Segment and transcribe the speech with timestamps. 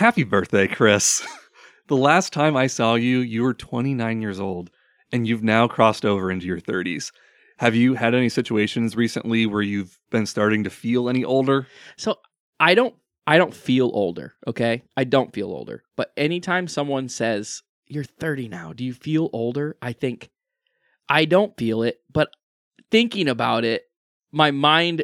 [0.00, 1.22] Happy birthday, Chris.
[1.88, 4.70] the last time I saw you, you were 29 years old,
[5.12, 7.12] and you've now crossed over into your 30s.
[7.58, 11.66] Have you had any situations recently where you've been starting to feel any older?
[11.98, 12.18] So
[12.58, 12.94] I don't
[13.26, 14.84] I don't feel older, okay?
[14.96, 15.82] I don't feel older.
[15.98, 18.72] But anytime someone says, "You're 30 now.
[18.72, 20.30] Do you feel older?" I think
[21.10, 22.30] I don't feel it, but
[22.90, 23.82] thinking about it,
[24.32, 25.02] my mind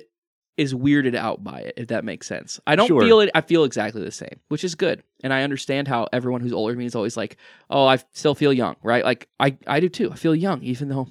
[0.57, 2.59] is weirded out by it, if that makes sense.
[2.67, 3.03] I don't Sure.
[3.03, 3.31] feel it.
[3.35, 5.03] I feel exactly the same, which is good.
[5.23, 7.37] And I understand how everyone who's older than me is always like,
[7.69, 9.05] oh, I still feel young, right?
[9.05, 10.11] Like, I, I do too.
[10.13, 11.09] I feel young, even though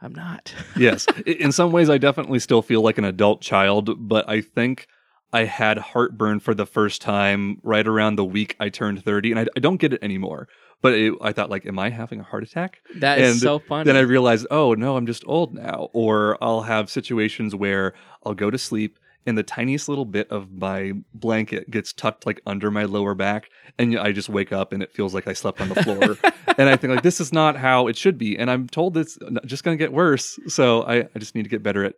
[0.00, 0.52] I'm not.
[0.76, 1.06] yes.
[1.24, 4.86] In some ways, I definitely still feel like an adult child, but I think
[5.32, 9.40] I had heartburn for the first time right around the week I turned 30, and
[9.40, 10.48] I, I don't get it anymore.
[10.82, 12.80] But it, I thought, like, am I having a heart attack?
[12.96, 13.84] That is And so funny.
[13.84, 15.88] Then I realized, oh, no, I'm just old now.
[15.92, 17.94] Or I'll have situations where
[18.24, 22.40] I'll go to sleep and the tiniest little bit of my blanket gets tucked like
[22.46, 25.60] under my lower back and I just wake up and it feels like I slept
[25.60, 26.16] on the floor.
[26.58, 28.38] and I think like this is not how it should be.
[28.38, 30.38] And I'm told it's just going to get worse.
[30.46, 31.94] So I, I just need to get better at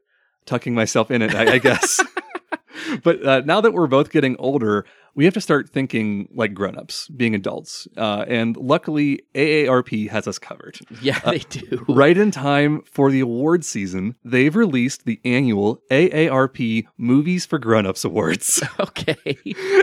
[0.47, 2.03] tucking myself in it, I, I guess.
[3.03, 4.85] but uh, now that we're both getting older,
[5.15, 7.89] we have to start thinking like grown-ups, being adults.
[7.97, 10.79] Uh, and luckily, AARP has us covered.
[11.03, 11.85] yeah, they do.
[11.89, 18.05] Right in time for the award season, they've released the annual AARP Movies for Grown-ups
[18.05, 18.63] Awards.
[18.81, 19.37] Okay.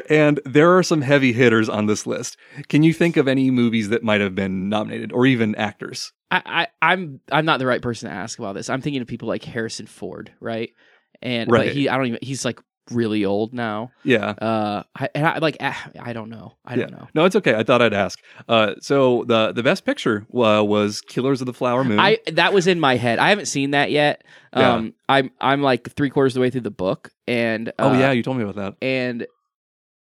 [0.09, 2.37] and there are some heavy hitters on this list.
[2.69, 6.11] Can you think of any movies that might have been nominated or even actors?
[6.31, 6.41] I,
[6.81, 8.69] I I'm I'm not the right person to ask about this.
[8.69, 10.71] I'm thinking of people like Harrison Ford, right?
[11.21, 11.67] And Right.
[11.67, 12.59] but he I don't even he's like
[12.91, 13.91] really old now.
[14.03, 14.29] Yeah.
[14.29, 16.55] Uh I, and I like ah, I don't know.
[16.65, 17.07] I don't know.
[17.13, 17.55] No, it's okay.
[17.55, 18.19] I thought I'd ask.
[18.47, 21.99] Uh, so the the best picture uh, was Killers of the Flower Moon.
[21.99, 23.19] I that was in my head.
[23.19, 24.23] I haven't seen that yet.
[24.55, 24.73] Yeah.
[24.73, 27.97] Um I'm I'm like three quarters of the way through the book and oh uh,
[27.97, 28.75] yeah, you told me about that.
[28.85, 29.25] and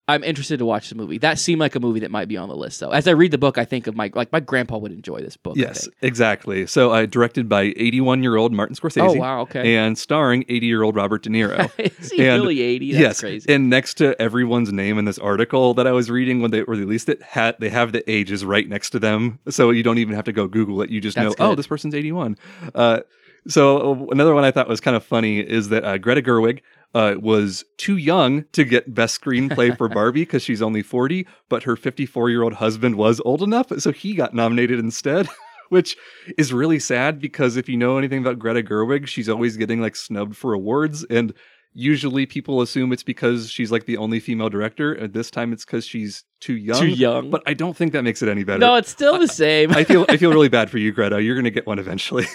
[0.07, 1.17] I'm interested to watch the movie.
[1.17, 2.91] That seemed like a movie that might be on the list though.
[2.91, 5.35] As I read the book, I think of my like my grandpa would enjoy this
[5.35, 5.55] book.
[5.57, 6.67] Yes, exactly.
[6.67, 9.09] So uh, directed by 81 year old Martin Scorsese.
[9.09, 9.75] Oh wow, okay.
[9.75, 11.71] And starring 80 year old Robert De Niro.
[11.99, 12.91] Is he and- really 80?
[12.91, 13.51] That's yes, crazy.
[13.51, 17.09] and next to everyone's name in this article that I was reading when they released
[17.09, 20.25] it, had they have the ages right next to them, so you don't even have
[20.25, 20.91] to go Google it.
[20.91, 22.37] You just That's know, oh, this person's eighty-one.
[22.75, 22.99] Uh,
[23.47, 26.61] so another one I thought was kind of funny is that uh, Greta Gerwig
[26.95, 31.63] uh, was too young to get best screenplay for Barbie because she's only forty, but
[31.63, 35.27] her fifty-four-year-old husband was old enough, so he got nominated instead.
[35.69, 35.97] Which
[36.37, 39.95] is really sad because if you know anything about Greta Gerwig, she's always getting like
[39.95, 41.33] snubbed for awards, and
[41.73, 45.65] usually people assume it's because she's like the only female director and this time it's
[45.65, 47.29] because she's too young Too young.
[47.29, 49.71] but i don't think that makes it any better no, it's still the same.
[49.73, 52.25] i feel i feel really bad for you greta you're gonna get one eventually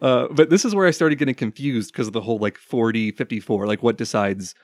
[0.00, 3.12] uh, but this is where i started getting confused because of the whole like 40
[3.12, 4.54] 54 like what decides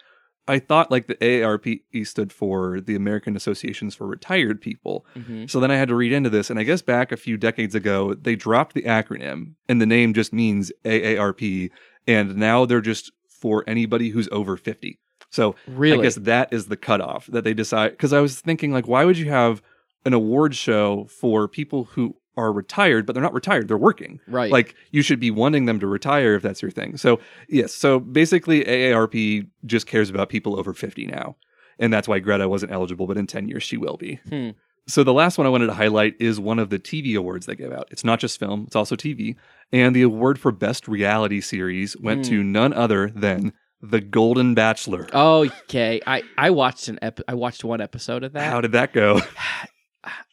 [0.46, 5.50] i thought like the aarp stood for the american associations for retired people Mhm.
[5.50, 7.74] so then I had to read into this, and I guess back a few decades
[7.74, 11.70] ago, they dropped the acronym, and the name just means AARP,
[12.06, 14.98] and now they're just for anybody who's over 50.
[15.30, 15.98] So Really?
[15.98, 17.90] I guess that is the cutoff that they decide.
[17.92, 19.60] Because I was thinking, like, why would you have
[20.04, 24.20] an award show for people who are retired, but they're not retired, they're working?
[24.28, 24.50] right.
[24.52, 26.96] Like, you should be wanting them to retire if that's your thing.
[26.96, 27.74] So, yes.
[27.74, 31.36] So basically, AARP just cares about people over 50 now.
[31.78, 34.20] And that's why Greta wasn't eligible, but in 10 years she will be.
[34.28, 34.50] Hmm.
[34.86, 37.54] So the last one I wanted to highlight is one of the TV awards they
[37.54, 37.88] give out.
[37.90, 39.36] It's not just film, it's also TV.
[39.70, 42.30] And the award for best reality series went Hmm.
[42.30, 45.06] to none other than The Golden Bachelor.
[45.14, 46.00] Okay.
[46.06, 48.50] I I watched an ep- I watched one episode of that.
[48.50, 49.20] How did that go?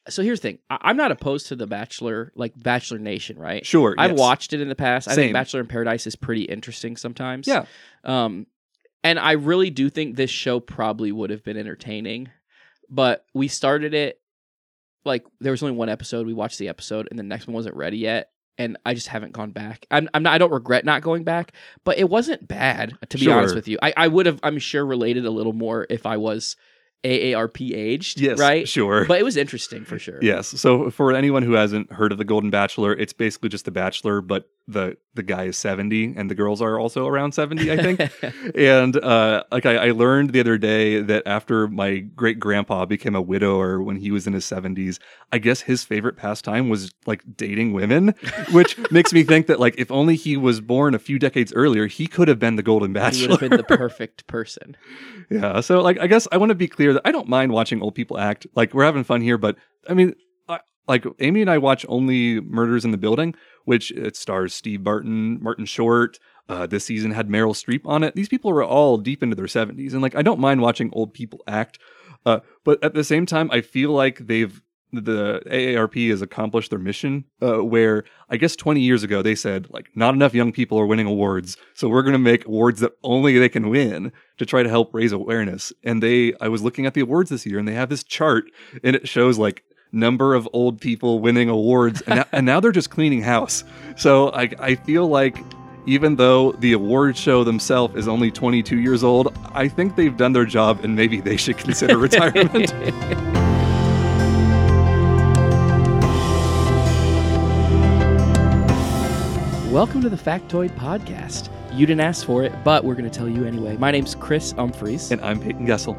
[0.09, 0.59] so here's the thing.
[0.69, 3.65] I- I'm not opposed to the Bachelor, like Bachelor Nation, right?
[3.65, 3.95] Sure.
[3.97, 4.19] I've yes.
[4.19, 5.07] watched it in the past.
[5.07, 5.23] I Same.
[5.25, 7.47] think Bachelor in Paradise is pretty interesting sometimes.
[7.47, 7.65] Yeah.
[8.03, 8.47] Um,
[9.03, 12.29] and I really do think this show probably would have been entertaining,
[12.89, 14.19] but we started it
[15.03, 16.25] like there was only one episode.
[16.25, 19.33] We watched the episode, and the next one wasn't ready yet, and I just haven't
[19.33, 19.85] gone back.
[19.91, 20.33] I'm, I'm not.
[20.33, 21.51] I don't regret not going back,
[21.83, 23.35] but it wasn't bad to be Sure.
[23.37, 23.77] honest with you.
[23.83, 24.39] I, I would have.
[24.41, 26.55] I'm sure related a little more if I was
[27.05, 28.19] AARP aged.
[28.19, 28.39] Yes.
[28.39, 28.67] Right.
[28.67, 29.05] Sure.
[29.05, 30.19] But it was interesting for sure.
[30.21, 30.47] Yes.
[30.47, 34.21] So for anyone who hasn't heard of the Golden Bachelor, it's basically just the Bachelor,
[34.21, 38.01] but the the guy is seventy and the girls are also around seventy, I think.
[38.55, 43.15] and uh, like I, I learned the other day that after my great grandpa became
[43.15, 44.99] a widower when he was in his seventies,
[45.31, 48.15] I guess his favorite pastime was like dating women,
[48.51, 51.85] which makes me think that like if only he was born a few decades earlier,
[51.85, 53.19] he could have been the Golden Bachelor.
[53.19, 54.75] he would have been the perfect person.
[55.29, 55.61] Yeah.
[55.61, 58.17] So, like, I guess I want to be clear I don't mind watching old people
[58.17, 58.47] act.
[58.55, 59.57] Like, we're having fun here, but
[59.89, 60.13] I mean,
[60.47, 64.83] I, like, Amy and I watch only Murders in the Building, which it stars Steve
[64.83, 66.19] Barton, Martin Short.
[66.47, 68.15] Uh, this season had Meryl Streep on it.
[68.15, 69.93] These people were all deep into their 70s.
[69.93, 71.79] And, like, I don't mind watching old people act.
[72.25, 74.61] Uh, but at the same time, I feel like they've
[74.95, 77.25] the AARP has accomplished their mission.
[77.41, 80.85] Uh, where I guess 20 years ago they said like not enough young people are
[80.85, 84.63] winning awards, so we're going to make awards that only they can win to try
[84.63, 85.73] to help raise awareness.
[85.83, 88.45] And they, I was looking at the awards this year, and they have this chart,
[88.83, 92.71] and it shows like number of old people winning awards, and now, and now they're
[92.71, 93.63] just cleaning house.
[93.95, 95.37] So I I feel like
[95.87, 100.33] even though the award show themselves is only 22 years old, I think they've done
[100.33, 102.73] their job and maybe they should consider retirement.
[109.75, 111.49] Welcome to the Factoid Podcast.
[111.73, 113.75] You didn't ask for it, but we're going to tell you anyway.
[113.75, 115.11] My name's Chris Umphreys.
[115.11, 115.97] and I'm Payton Gessel.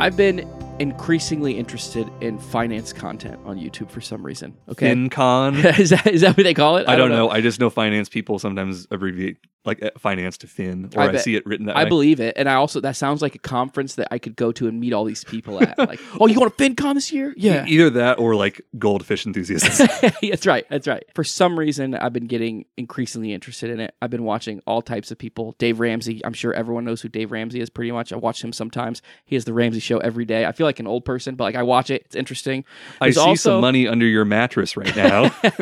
[0.00, 0.40] I've been
[0.80, 4.52] increasingly interested in finance content on YouTube for some reason.
[4.68, 4.92] Okay.
[4.92, 5.78] FinCon.
[5.78, 6.88] is, that, is that what they call it?
[6.88, 7.30] I don't know.
[7.30, 11.16] I just know finance people sometimes abbreviate like uh, finance to fin, or I I,
[11.16, 11.88] see it written that I way.
[11.88, 12.34] believe it.
[12.36, 14.92] And I also, that sounds like a conference that I could go to and meet
[14.92, 15.78] all these people at.
[15.78, 17.34] Like, oh, you going to FinCon this year?
[17.36, 17.64] Yeah.
[17.66, 19.78] Either that or like goldfish enthusiasts.
[20.22, 20.66] that's right.
[20.68, 21.04] That's right.
[21.14, 23.94] For some reason, I've been getting increasingly interested in it.
[24.02, 25.54] I've been watching all types of people.
[25.58, 26.20] Dave Ramsey.
[26.24, 27.70] I'm sure everyone knows who Dave Ramsey is.
[27.70, 29.02] Pretty much, I watch him sometimes.
[29.24, 30.44] He has the Ramsey Show every day.
[30.46, 32.02] I feel like an old person, but like I watch it.
[32.04, 32.64] It's interesting.
[33.00, 35.34] I There's see also- some money under your mattress right now.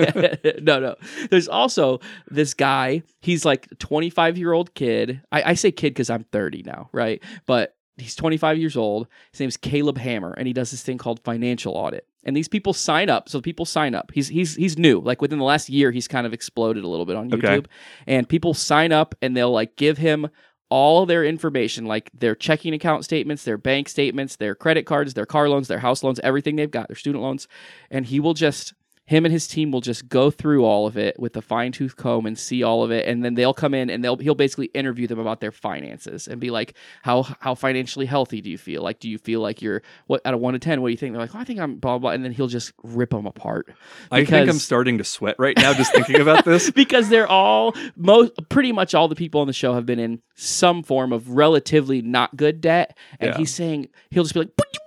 [0.60, 0.96] no, no.
[1.30, 2.00] There's also
[2.30, 3.02] this guy.
[3.20, 5.20] He's like a 25 year old kid.
[5.30, 7.22] I, I say kid because I'm 30 now, right?
[7.44, 9.06] But he's 25 years old.
[9.32, 12.08] His name's Caleb Hammer, and he does this thing called financial audit.
[12.24, 13.28] And these people sign up.
[13.28, 14.10] So people sign up.
[14.14, 14.98] He's he's he's new.
[14.98, 17.44] Like within the last year, he's kind of exploded a little bit on YouTube.
[17.44, 17.66] Okay.
[18.06, 20.30] And people sign up, and they'll like give him
[20.70, 25.26] all their information, like their checking account statements, their bank statements, their credit cards, their
[25.26, 27.46] car loans, their house loans, everything they've got, their student loans,
[27.90, 28.72] and he will just
[29.12, 31.96] him and his team will just go through all of it with a fine tooth
[31.96, 34.66] comb and see all of it, and then they'll come in and they'll he'll basically
[34.74, 38.82] interview them about their finances and be like, how how financially healthy do you feel?
[38.82, 40.80] Like, do you feel like you're what out of one to ten?
[40.80, 41.12] What do you think?
[41.12, 43.72] They're like, oh, I think I'm blah blah, and then he'll just rip them apart.
[44.10, 46.70] I think I'm starting to sweat right now just thinking about this.
[46.82, 50.22] because they're all most pretty much all the people on the show have been in
[50.34, 53.36] some form of relatively not good debt and Yeah.
[53.36, 54.80] he's saying he'll just be like what you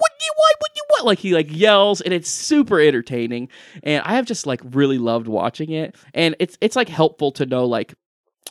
[1.03, 3.49] what you what what you what like he like yells and it's super entertaining
[3.83, 7.45] and I have just like really loved watching it and it's it's like helpful to
[7.45, 7.93] know like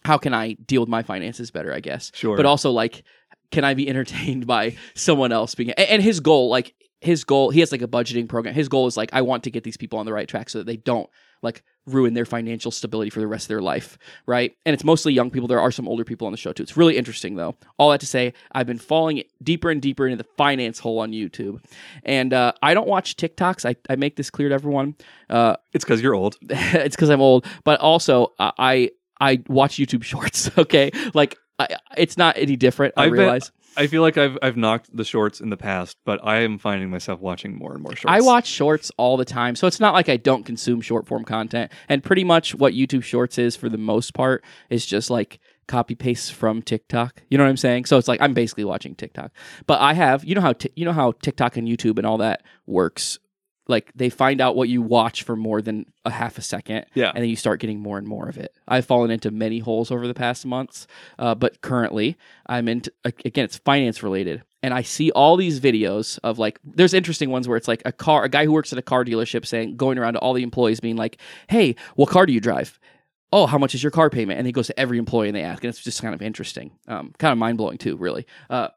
[0.05, 2.37] how can I deal with my finances better I guess Sure.
[2.37, 3.05] but also like
[3.51, 7.51] can i be entertained by someone else being and, and his goal like his goal
[7.51, 9.77] he has like a budgeting program his goal is like i want to get these
[9.77, 11.09] people on the right track so that they don't
[11.45, 15.13] like ruin their financial stability for the rest of their life right and it's mostly
[15.13, 17.55] young people there are some older people on the show too it's really interesting though
[17.77, 21.13] all that to say i've been falling deeper and deeper into the finance hole on
[21.13, 21.63] youtube
[22.05, 24.97] and uh, i don't watch tiktoks I, I make this clear to everyone
[25.31, 26.37] uh, it's because you're old.
[26.43, 30.51] it's because I'm old, but also uh, I I watch YouTube Shorts.
[30.57, 32.95] Okay, like I, it's not any different.
[32.97, 33.51] I been- realize.
[33.77, 36.91] I feel like I've I've knocked the shorts in the past, but I am finding
[36.91, 38.05] myself watching more and more shorts.
[38.07, 41.25] I watch shorts all the time, so it's not like I don't consume short form
[41.25, 41.73] content.
[41.89, 45.95] And pretty much what YouTube Shorts is for the most part is just like copy
[45.95, 47.23] paste from TikTok.
[47.31, 47.87] You know what I'm saying?
[47.87, 49.33] So it's like I'm basically watching TikTok.
[49.67, 52.19] But I have, you know how Ti- you know how TikTok and YouTube and all
[52.19, 53.19] that works.
[53.67, 57.13] Like they find out what you watch for more than a half a second, Yeah.
[57.15, 58.53] and then you start getting more and more of it.
[58.69, 60.87] I've fallen into many holes over the past months,
[61.19, 62.17] uh, but currently
[62.47, 66.93] I'm into again it's finance related, and I see all these videos of like there's
[66.93, 69.47] interesting ones where it's like a car, a guy who works at a car dealership
[69.47, 71.17] saying going around to all the employees being like,
[71.49, 72.79] "Hey, what car do you drive?"
[73.33, 74.39] Oh, how much is your car payment?
[74.39, 76.71] And he goes to every employee and they ask, and it's just kind of interesting,
[76.87, 78.27] um, kind of mind blowing too, really.
[78.49, 78.69] Uh,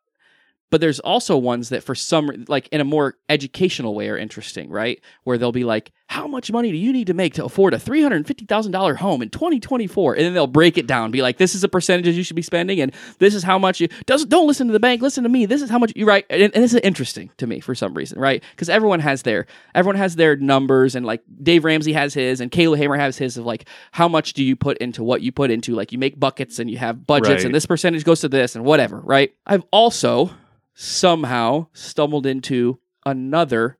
[0.69, 4.69] but there's also ones that for some like in a more educational way are interesting
[4.69, 4.99] right?
[5.23, 7.77] Where they'll be like how much money do you need to make to afford a
[7.77, 11.67] $350000 home in 2024 and then they'll break it down be like this is the
[11.67, 14.73] percentages you should be spending and this is how much you doesn't don't listen to
[14.73, 16.25] the bank listen to me this is how much you right?
[16.29, 18.43] And, and this is interesting to me for some reason right?
[18.51, 19.45] Because everyone has their
[19.75, 23.37] everyone has their numbers and like dave ramsey has his and caleb hammer has his
[23.37, 26.19] of like how much do you put into what you put into like you make
[26.19, 27.45] buckets and you have budgets Right.
[27.45, 29.33] and this percentage goes to this and whatever right?
[29.45, 30.31] I've also
[30.79, 33.79] somehow stumbled into another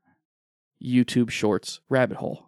[0.84, 2.44] YouTube Shorts rabbit hole.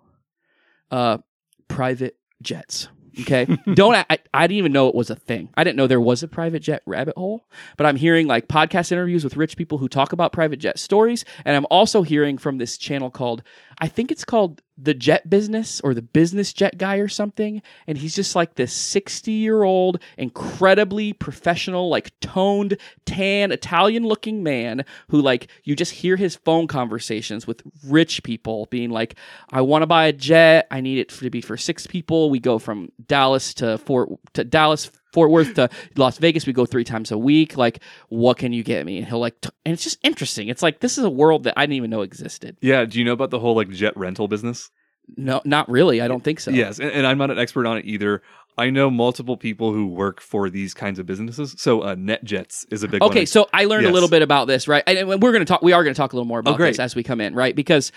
[0.90, 1.20] Uh,
[1.68, 2.88] private jets.
[3.22, 5.50] Okay, don't I, I didn't even know it was a thing.
[5.56, 7.46] I didn't know there was a private jet rabbit hole.
[7.78, 11.26] But I'm hearing like podcast interviews with rich people who talk about private jet stories,
[11.46, 13.44] and I'm also hearing from this channel called
[13.80, 17.62] I think it's called the Jet Business or the Business Jet Guy or something.
[17.88, 24.44] And he's just like this 60 year old, incredibly professional, like toned, tan, Italian looking
[24.44, 29.16] man who, like, you just hear his phone conversations with rich people being like,
[29.52, 30.68] I want to buy a jet.
[30.72, 32.30] I need it to be for six people.
[32.30, 36.66] We go from Dallas to Fort to Dallas Fort Worth to Las Vegas, we go
[36.66, 37.58] three times a week.
[37.58, 38.98] Like, what can you get me?
[38.98, 40.48] And he'll like, t- and it's just interesting.
[40.48, 42.58] It's like this is a world that I didn't even know existed.
[42.62, 42.86] Yeah.
[42.86, 44.70] Do you know about the whole like jet rental business?
[45.18, 46.02] No, not really.
[46.02, 46.52] I don't think so.
[46.52, 48.22] Yes, and, and I'm not an expert on it either.
[48.60, 51.56] I know multiple people who work for these kinds of businesses.
[51.58, 53.10] So uh, NetJets is a big one.
[53.10, 54.84] Okay, so I learned a little bit about this, right?
[54.86, 55.64] And, and we're going to talk.
[55.64, 57.34] We are going to talk a little more about Oh, this as we come in,
[57.34, 57.56] right?
[57.56, 57.92] Because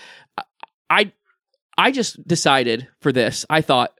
[0.89, 1.11] I,
[1.77, 3.45] I just decided for this.
[3.49, 3.93] I thought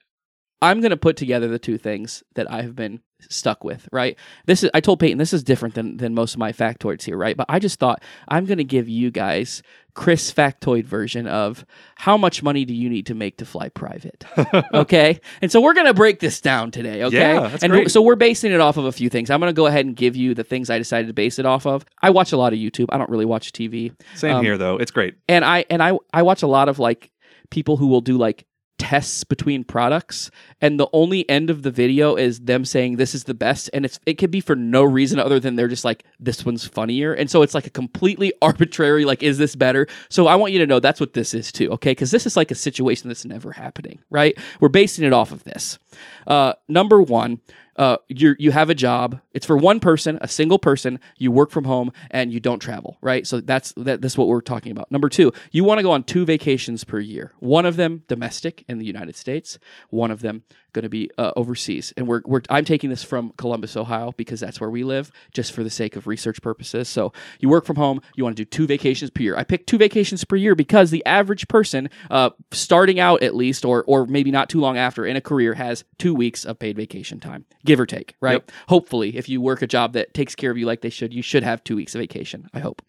[0.63, 4.17] I'm going to put together the two things that I have been stuck with, right?
[4.47, 4.69] This is.
[4.73, 7.37] I told Payton this is different than than most of my factoids here, right?
[7.37, 9.61] But I just thought I'm going to give you guys
[9.93, 11.65] Chris factoid version of
[11.95, 14.25] how much money do you need to make to fly private
[14.73, 17.91] okay and so we're gonna break this down today okay Yeah, that's and great.
[17.91, 20.15] so we're basing it off of a few things i'm gonna go ahead and give
[20.15, 22.57] you the things i decided to base it off of i watch a lot of
[22.59, 24.77] youtube i don't really watch tv Same um, here though.
[24.77, 25.13] It's great.
[25.27, 27.11] and i and i i watch a lot of like
[27.51, 28.47] people who will do like
[28.79, 33.25] tests between products and the only end of the video is them saying this is
[33.25, 36.03] the best and it's it could be for no reason other than they're just like
[36.19, 39.87] this one's funnier and so it's like a completely arbitrary like is this better?
[40.09, 41.91] So i want you to know that's what this is too okay?
[41.91, 44.37] Because this is like a situation that's never happening right?
[44.59, 45.77] We're basing it off of this.
[46.25, 47.39] Uh number one
[47.75, 49.19] uh, you you have a job.
[49.33, 50.99] It's for one person, a single person.
[51.17, 53.25] You work from home and you don't travel, right?
[53.25, 54.91] So that's that, that's what we're talking about.
[54.91, 57.33] Number two, you want to go on two vacations per year.
[57.39, 59.57] One of them domestic in the United States.
[59.89, 61.93] One of them going to be uh, overseas.
[61.95, 65.53] And we're, we're I'm taking this from Columbus, Ohio, because that's where we live, just
[65.53, 66.89] for the sake of research purposes.
[66.89, 68.01] So you work from home.
[68.15, 69.37] You want to do two vacations per year.
[69.37, 73.65] I picked two vacations per year because the average person, uh, starting out at least,
[73.65, 76.75] or or maybe not too long after in a career, has two weeks of paid
[76.75, 78.15] vacation time, give or take.
[78.19, 78.33] Right.
[78.33, 78.51] Yep.
[78.67, 81.21] Hopefully, if you work a job that takes care of you like they should, you
[81.21, 82.49] should have two weeks of vacation.
[82.53, 82.81] I hope.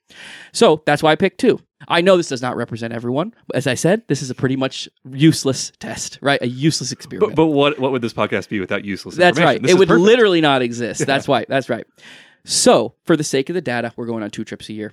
[0.52, 1.60] So that's why I picked two.
[1.88, 3.34] I know this does not represent everyone.
[3.46, 6.40] But as I said, this is a pretty much useless test, right?
[6.40, 7.36] A useless experiment.
[7.36, 9.60] But, but what what would this podcast be without useless That's right.
[9.60, 10.04] This it would perfect.
[10.04, 11.06] literally not exist.
[11.06, 11.44] That's why.
[11.48, 11.86] That's right.
[12.46, 14.92] So, for the sake of the data, we're going on two trips a year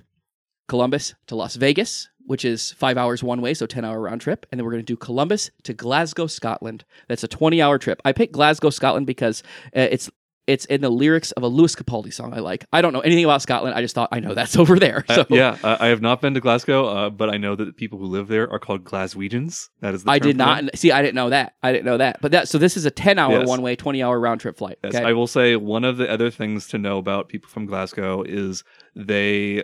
[0.68, 4.46] Columbus to Las Vegas, which is five hours one way, so 10 hour round trip.
[4.50, 6.84] And then we're going to do Columbus to Glasgow, Scotland.
[7.08, 8.00] That's a 20 hour trip.
[8.04, 9.42] I picked Glasgow, Scotland because
[9.76, 10.10] uh, it's.
[10.48, 12.64] It's in the lyrics of a Lewis Capaldi song I like.
[12.72, 13.76] I don't know anything about Scotland.
[13.76, 15.04] I just thought I know that's over there.
[15.08, 17.64] So Uh, yeah, uh, I have not been to Glasgow, uh, but I know that
[17.64, 19.68] the people who live there are called Glaswegians.
[19.80, 20.90] That is the I did not see.
[20.90, 21.54] I didn't know that.
[21.62, 22.20] I didn't know that.
[22.20, 23.46] But that so this is a ten hour Yes.
[23.48, 24.78] one way, twenty hour round trip flight.
[24.82, 25.04] Yes, Okay.
[25.04, 28.64] I will say one of the other things to know about people from Glasgow is
[28.96, 29.62] they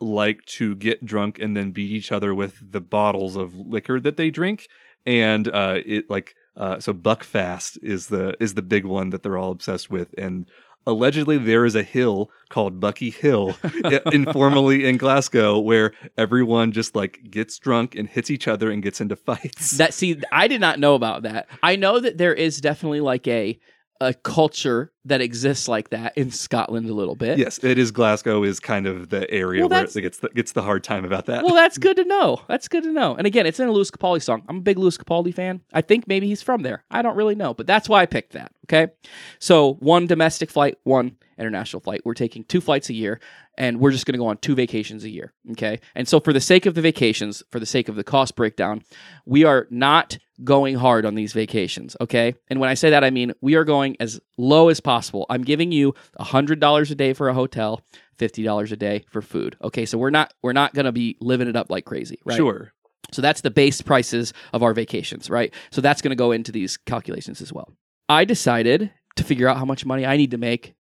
[0.00, 4.16] like to get drunk and then beat each other with the bottles of liquor that
[4.16, 4.68] they drink,
[5.04, 9.38] and uh, it like uh, so Buckfast is the is the big one that they're
[9.38, 10.46] all obsessed with, and
[10.86, 13.56] allegedly there is a hill called Bucky Hill,
[14.12, 19.00] informally in Glasgow, where everyone just like gets drunk and hits each other and gets
[19.00, 19.72] into fights.
[19.72, 21.48] That see, I did not know about that.
[21.62, 23.58] I know that there is definitely like a
[24.00, 27.38] a culture that exists like that in Scotland a little bit.
[27.38, 27.90] Yes, it is.
[27.90, 31.04] Glasgow is kind of the area Well, where it gets the, gets the hard time
[31.04, 31.44] about that.
[31.44, 32.40] Well, that's good to know.
[32.48, 33.14] That's good to know.
[33.14, 34.42] And again, it's in a Lewis Capaldi song.
[34.48, 35.60] I'm a big Lewis Capaldi fan.
[35.72, 36.84] I think maybe he's from there.
[36.90, 38.52] I don't really know, but that's why I picked that.
[38.66, 38.92] Okay.
[39.38, 42.02] So one domestic flight, one international flight.
[42.04, 43.20] We're taking two flights a year
[43.58, 45.32] and we're just going to go on two vacations a year.
[45.52, 45.80] Okay.
[45.94, 48.82] And so for the sake of the vacations, for the sake of the cost breakdown,
[49.26, 51.96] we are not going hard on these vacations.
[52.00, 52.34] Okay.
[52.48, 55.26] And when I say that, I mean we are going as low as possible.
[55.28, 57.82] I'm giving you $100 a day for a hotel.
[58.16, 59.56] Fifty dollars a day for food.
[59.64, 62.36] Okay, so we're not we're not gonna be living it up like crazy, right?
[62.36, 62.70] Sure.
[63.12, 65.54] So that's the base prices of our vacations, right?
[65.70, 67.72] So that's going to go into these calculations as well.
[68.08, 70.74] I decided to figure out how much money I need to make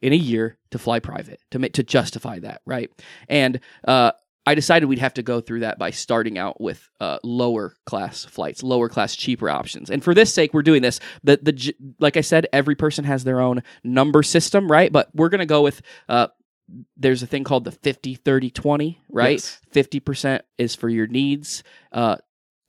[0.00, 2.90] in a year to fly private to make to justify that, right?
[3.28, 4.12] And uh,
[4.46, 8.24] I decided we'd have to go through that by starting out with uh, lower class
[8.24, 9.88] flights, lower class, cheaper options.
[9.90, 10.98] And for this sake, we're doing this.
[11.22, 14.90] The the like I said, every person has their own number system, right?
[14.92, 15.82] But we're going to go with.
[16.08, 16.28] Uh,
[16.96, 19.60] there's a thing called the 50 30 20 right Yes.
[19.74, 22.16] 50% is for your needs uh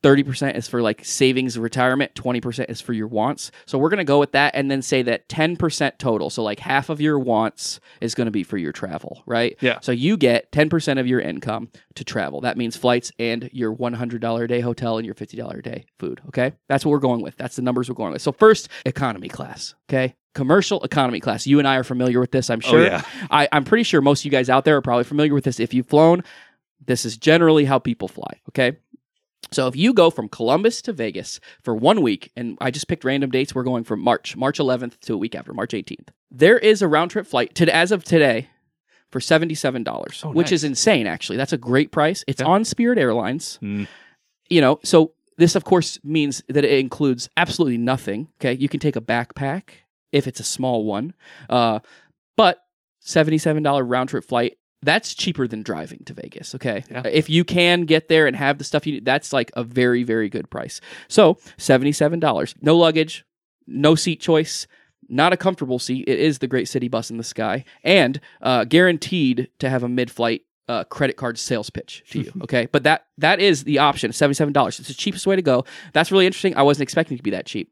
[0.04, 4.04] 30% is for like savings retirement 20% is for your wants so we're going to
[4.04, 7.80] go with that and then say that 10% total so like half of your wants
[8.02, 9.80] is going to be for your travel right Yeah.
[9.82, 14.44] so you get 10% of your income to travel that means flights and your $100
[14.44, 17.36] a day hotel and your $50 a day food okay that's what we're going with
[17.38, 21.60] that's the numbers we're going with so first economy class okay commercial economy class you
[21.60, 23.04] and i are familiar with this i'm oh, sure Oh yeah.
[23.32, 25.60] I, I'm pretty sure most of you guys out there are probably familiar with this.
[25.60, 26.24] If you've flown,
[26.86, 28.42] this is generally how people fly.
[28.50, 28.78] Okay.
[29.52, 33.04] So if you go from Columbus to Vegas for one week, and I just picked
[33.04, 36.08] random dates, we're going from March, March 11th to a week after, March 18th.
[36.32, 38.50] There is a round trip flight to, as of today
[39.12, 40.52] for $77, Oh, which nice.
[40.54, 41.38] is insane, actually.
[41.38, 42.24] That's a great price.
[42.28, 42.48] It's Yeah.
[42.48, 43.60] on Spirit Airlines.
[43.62, 43.88] Mm.
[44.50, 48.30] You know, so this, of course, means that it includes absolutely nothing.
[48.40, 48.54] Okay.
[48.54, 49.64] You can take a backpack
[50.12, 51.14] if it's a small one.
[51.50, 51.80] Uh,
[52.38, 52.60] but
[53.06, 56.54] $77 round trip flight, that's cheaper than driving to Vegas.
[56.56, 56.84] Okay.
[56.90, 57.04] Yeah.
[57.06, 60.04] If you can get there and have the stuff you need, that's like a very,
[60.04, 60.82] very good price.
[61.08, 62.56] So $77.
[62.62, 63.26] No luggage,
[63.68, 64.68] no seat choice,
[65.10, 66.06] not a comfortable seat.
[66.08, 69.90] It is the great city bus in the sky, and uh, guaranteed to have a
[69.90, 70.44] mid flight.
[70.70, 72.70] Uh, credit card sales pitch to you, okay?
[72.72, 74.80] but that that is the option, seventy seven dollars.
[74.80, 75.66] It's the cheapest way to go.
[75.92, 76.56] That's really interesting.
[76.56, 77.70] I wasn't expecting it to be that cheap.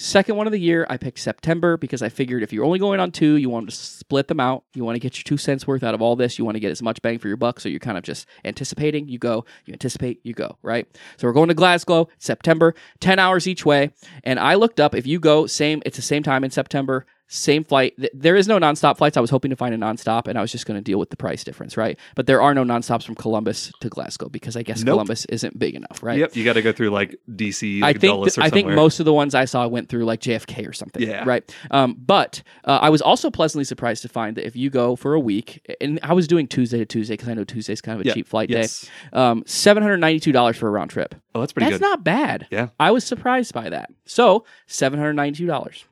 [0.00, 3.00] Second one of the year, I picked September because I figured if you're only going
[3.00, 4.62] on two, you want to split them out.
[4.72, 6.38] You want to get your two cents worth out of all this.
[6.38, 7.58] You want to get as much bang for your buck.
[7.58, 9.08] So you're kind of just anticipating.
[9.08, 10.86] You go, you anticipate, you go, right?
[11.16, 13.90] So we're going to Glasgow, September, 10 hours each way.
[14.22, 17.62] And I looked up, if you go, same, it's the same time in September, same
[17.62, 17.94] flight.
[18.14, 19.16] There is no nonstop flights.
[19.16, 21.10] I was hoping to find a nonstop and I was just going to deal with
[21.10, 21.98] the price difference, right?
[22.14, 24.94] But there are no nonstops from Columbus to Glasgow because I guess Nope.
[24.94, 26.18] Columbus isn't big enough, right?
[26.18, 28.98] Yep, you got to go through like DC, I think Dulles or I think most
[28.98, 31.02] of the ones I saw went through like JFK or something.
[31.02, 31.24] Yeah.
[31.26, 31.54] Right.
[31.70, 35.12] Um, but uh, I was also pleasantly surprised to find that if you go for
[35.12, 38.06] a week, and I was doing Tuesday to Tuesday because I know Tuesday's kind of
[38.06, 38.14] a Yeah.
[38.14, 38.82] cheap flight yes.
[38.82, 38.88] day.
[39.12, 41.14] Um, seven hundred ninety-two dollars for a round trip.
[41.34, 41.84] Oh, that's pretty That's good.
[41.86, 42.46] not bad.
[42.50, 42.68] Yeah.
[42.80, 43.90] I was surprised by that.
[44.06, 45.84] So seven hundred ninety-two dollars.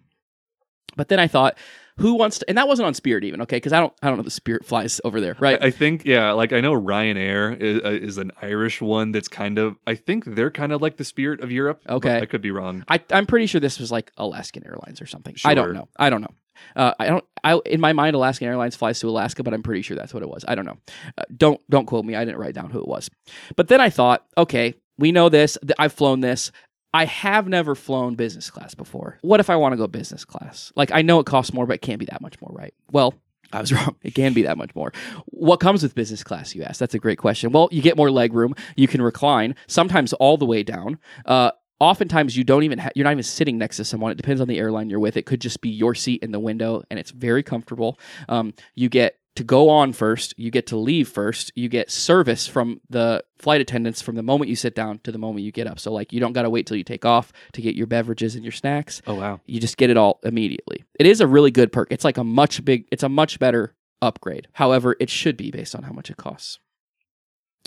[0.96, 1.56] But then I thought,
[1.98, 2.48] who wants to?
[2.48, 3.56] And that wasn't on Spirit even, okay?
[3.56, 5.62] Because I don't, I don't know the Spirit flies over there, right?
[5.62, 9.28] I, I think yeah, like I know Ryanair is, uh, is an Irish one that's
[9.28, 11.82] kind of I think they're kind of like the spirit of Europe.
[11.88, 12.18] Okay.
[12.18, 12.84] I could be wrong.
[12.88, 15.36] I, I'm pretty sure this was like Alaskan Airlines or something.
[15.44, 15.88] I don't know.
[15.96, 16.34] I don't know.
[16.74, 17.24] Uh, I don't.
[17.44, 20.22] I in my mind, Alaskan Airlines flies to Alaska, but I'm pretty sure that's what
[20.22, 20.44] it was.
[20.48, 20.78] I don't know.
[21.16, 22.14] Uh, don't don't quote me.
[22.14, 23.10] I didn't write down who it was.
[23.56, 25.58] But then I thought, okay, we know this.
[25.60, 26.50] th- I've flown this.
[26.94, 29.18] I have never flown business class before.
[29.22, 30.72] What if I want to go business class?
[30.76, 32.74] Like I know it costs more, but it can't be that much more, right?
[32.90, 33.14] Well.
[33.52, 33.94] I was wrong.
[34.02, 34.92] It can be that much more.
[35.26, 36.80] What comes with business class, you ask?
[36.80, 37.52] That's a great question.
[37.52, 38.56] Well, you get more leg room.
[38.74, 40.98] You can recline, sometimes all the way down.
[41.24, 44.40] Uh, oftentimes you don't even ha- you're not even sitting next to someone it depends
[44.40, 46.98] on the airline you're with it could just be your seat in the window and
[46.98, 51.52] it's very comfortable um, you get to go on first you get to leave first
[51.54, 55.18] you get service from the flight attendants from the moment you sit down to the
[55.18, 55.78] moment you get up.
[55.78, 58.34] So like you don't got to wait till you take off to get your beverages
[58.34, 59.02] and your snacks.
[59.06, 59.40] Oh wow.
[59.46, 60.84] you just get it all immediately.
[60.98, 61.88] It is a really good perk.
[61.90, 64.48] It's like a much big it's a much better upgrade.
[64.52, 66.58] However it should be based on how much it costs.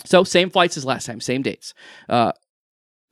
[0.04, 1.72] So same flights as last time same dates.
[2.08, 2.32] Uh,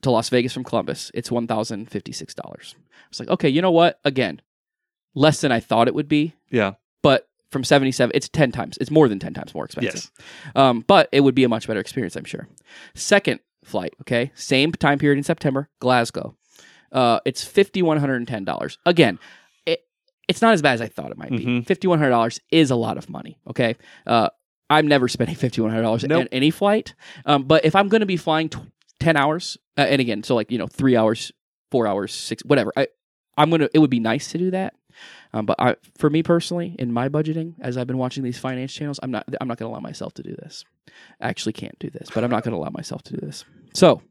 [0.02, 2.52] to las vegas from columbus it's $1056 i
[3.10, 3.98] was like okay you know what?
[4.04, 4.42] Again
[5.14, 6.34] less than i thought it would be.
[6.50, 6.74] Yeah.
[7.50, 10.50] From 77 it's 10 times it's more than 10 times more expensive Yes.
[10.54, 12.48] um, but it would be a much better experience, I'm sure.
[12.94, 16.34] Second flight, okay, same time period in September, Glasgow.
[16.90, 18.78] Uh, it's fifty one hundred and ten dollars.
[18.86, 19.18] Again,
[19.66, 19.80] it
[20.26, 21.44] it's not as bad as I thought it might be.
[21.44, 21.88] Mhm.
[21.90, 23.38] Hundred dollars is a lot of money.
[23.46, 24.30] Okay, uh,
[24.70, 26.22] I'm never spending fifty one hundred dollars Nope.
[26.22, 26.94] on any flight.
[27.26, 30.34] Um, but if I'm going to be flying tw- ten hours, uh, and again, so
[30.34, 31.30] like you know, three hours,
[31.70, 32.72] four hours, six, whatever.
[32.76, 32.88] I
[33.36, 33.68] I'm gonna.
[33.74, 34.72] It would be nice to do that.
[35.32, 38.72] Um, but I, for me personally, in my budgeting, as I've been watching these finance
[38.72, 39.26] channels, I'm not.
[39.40, 40.64] I'm not going to allow myself to do this.
[41.20, 43.44] I actually can't do this, but I'm not going to allow myself to do this.
[43.74, 44.02] So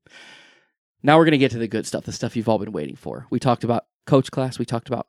[1.04, 2.96] now we're going to get to the good stuff, the stuff you've all been waiting
[2.96, 3.26] for.
[3.30, 4.60] We talked about coach class.
[4.60, 5.08] We talked about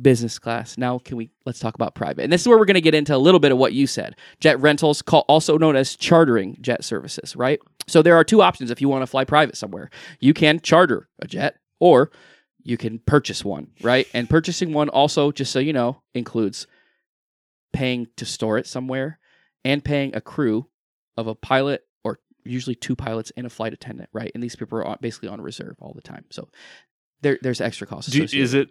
[0.00, 0.76] business class.
[0.76, 2.22] Now can we let's talk about private.
[2.22, 3.86] And this is where we're going to get into a little bit of what you
[3.86, 4.16] said.
[4.40, 7.60] Jet rentals, call, also known as chartering jet services, right?
[7.86, 9.90] So there are two options if you want to fly private somewhere.
[10.20, 12.10] You can charter a jet or
[12.64, 14.08] you can purchase one, right?
[14.12, 16.66] And purchasing one also, just so you know, includes
[17.72, 19.18] paying to store it somewhere
[19.64, 20.66] and paying a crew
[21.16, 24.32] of a pilot or usually two pilots and a flight attendant, right?
[24.34, 26.24] And these people are basically on reserve all the time.
[26.30, 26.48] So
[27.20, 28.10] there, there's extra costs.
[28.10, 28.70] Do, is it?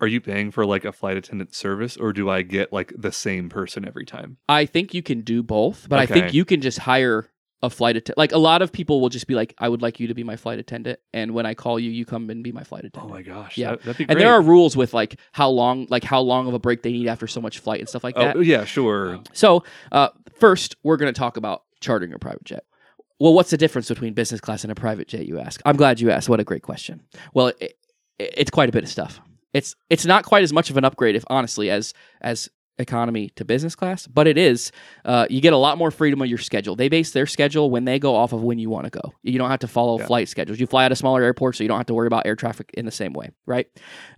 [0.00, 3.12] Are you paying for like a flight attendant service, or do I get like the
[3.12, 4.38] same person every time?
[4.48, 7.30] I think you can do both, but I think you can just hire
[7.64, 8.18] a flight attendant.
[8.18, 10.22] Like a lot of people will just be like, "I would like you to be
[10.22, 13.10] my flight attendant," and when I call you, you come and be my flight attendant.
[13.10, 13.56] Oh my gosh.
[13.56, 13.70] Yeah.
[13.70, 14.10] that, would be great.
[14.10, 16.92] and there are rules with like how long, like how long of a break they
[16.92, 18.36] need after so much flight and stuff like that.
[18.36, 19.20] Oh yeah, sure.
[19.32, 22.64] So, uh, first, we're going to talk about chartering a private jet.
[23.18, 25.26] Well, what's the difference between business class and a private jet?
[25.26, 25.60] You ask.
[25.64, 26.28] I'm glad you asked.
[26.28, 27.02] What a great question.
[27.32, 27.76] Well, it, it,
[28.18, 29.20] it's quite a bit of stuff.
[29.52, 33.44] It's it's not quite as much of an upgrade, if honestly, as as economy to
[33.44, 34.72] business class, but it is.
[35.04, 36.74] Uh, you get a lot more freedom of your schedule.
[36.74, 39.12] They base their schedule when they go off of when you want to go.
[39.22, 40.06] You don't have to follow Yeah.
[40.06, 40.58] flight schedules.
[40.58, 42.70] You fly at a smaller airport, so you don't have to worry about air traffic
[42.74, 43.68] in the same way, right?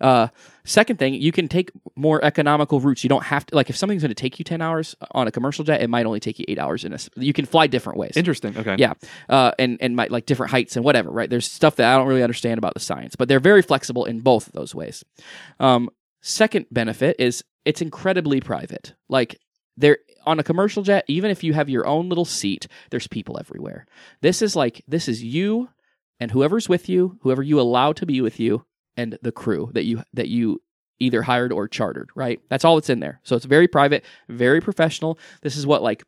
[0.00, 0.28] Uh,
[0.64, 3.04] second thing, you can take more economical routes.
[3.04, 5.30] You don't have to like if something's going to take you ten hours on a
[5.30, 6.98] commercial jet, it might only take you eight hours in a.
[7.16, 8.56] You can fly different ways Interesting.
[8.56, 8.76] Okay.
[8.78, 8.94] Yeah.
[9.28, 11.10] uh, and and might like different heights and whatever.
[11.10, 11.28] Right?
[11.28, 14.20] There's stuff that I don't really understand about the science, but they're very flexible in
[14.20, 15.04] both of those ways.
[15.60, 15.90] Um,
[16.22, 18.94] second benefit is it's incredibly private.
[19.11, 19.38] Like
[19.76, 23.38] there on a commercial jet, even if you have your own little seat, there's people
[23.38, 23.87] everywhere.
[24.22, 25.68] This is like this is you
[26.18, 28.64] and whoever's with you, whoever you allow to be with you,
[28.96, 30.62] and the crew that you that you
[30.98, 32.40] either hired or chartered, right?
[32.48, 33.20] That's all that's in there.
[33.24, 35.18] So it's very private, very professional.
[35.42, 36.05] This is what like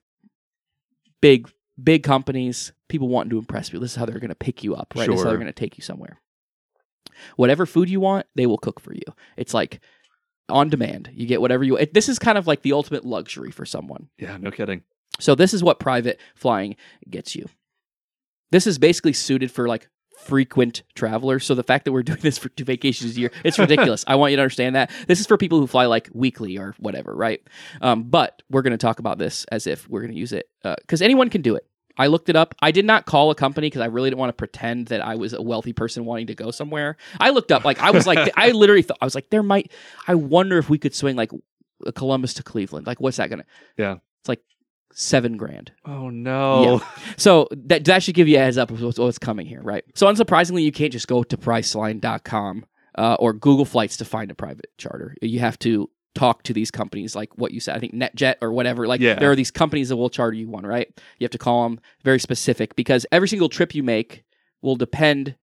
[1.20, 1.50] big
[1.82, 3.80] big companies, people wanting to impress you.
[3.80, 5.08] This is how they're going to pick you up, right?
[5.08, 6.20] This is how they're going to take you somewhere.
[7.34, 9.02] Whatever food you want, they will cook for you.
[9.36, 9.80] It's like
[10.48, 11.10] on demand.
[11.12, 11.76] You get whatever you.
[11.76, 14.08] It, this is kind of like the ultimate luxury for someone.
[14.18, 14.82] Yeah, no kidding.
[15.20, 16.76] So this is what private flying
[17.08, 17.48] gets you.
[18.50, 21.44] This is basically suited for like frequent travelers.
[21.44, 24.04] So the fact that we're doing this for two vacations a year, it's ridiculous.
[24.06, 24.90] I want you to understand that.
[25.06, 27.40] This is for people who fly like weekly or whatever, right?
[27.80, 30.48] Um, but we're going to talk about this as if we're going to use it
[30.62, 31.67] because anyone can do it.
[31.98, 32.54] I looked it up.
[32.62, 35.16] I did not call a company because I really didn't want to pretend that I
[35.16, 36.96] was a wealthy person wanting to go somewhere.
[37.20, 39.72] I looked up, like, I was like, I literally thought, I was like, there might,
[40.06, 41.30] I wonder if we could swing like
[41.94, 42.86] Columbus to Cleveland.
[42.86, 43.96] Like, what's that going to, Yeah.
[44.20, 44.40] It's like
[44.92, 45.72] seven grand.
[45.84, 46.82] Oh no.
[47.16, 49.84] So that that should give you a heads up of what's, what's coming here, right?
[49.94, 52.64] So unsurprisingly, you can't just go to Priceline.com
[52.96, 55.14] uh, or Google Flights to find a private charter.
[55.22, 57.76] You have to talk to these companies, like what you said.
[57.76, 58.86] I think NetJet or whatever.
[58.86, 59.14] Like Yeah.
[59.14, 60.88] there are these companies that will charter you one, right?
[61.18, 64.24] You have to call them very specific because every single trip you make
[64.62, 65.36] will depend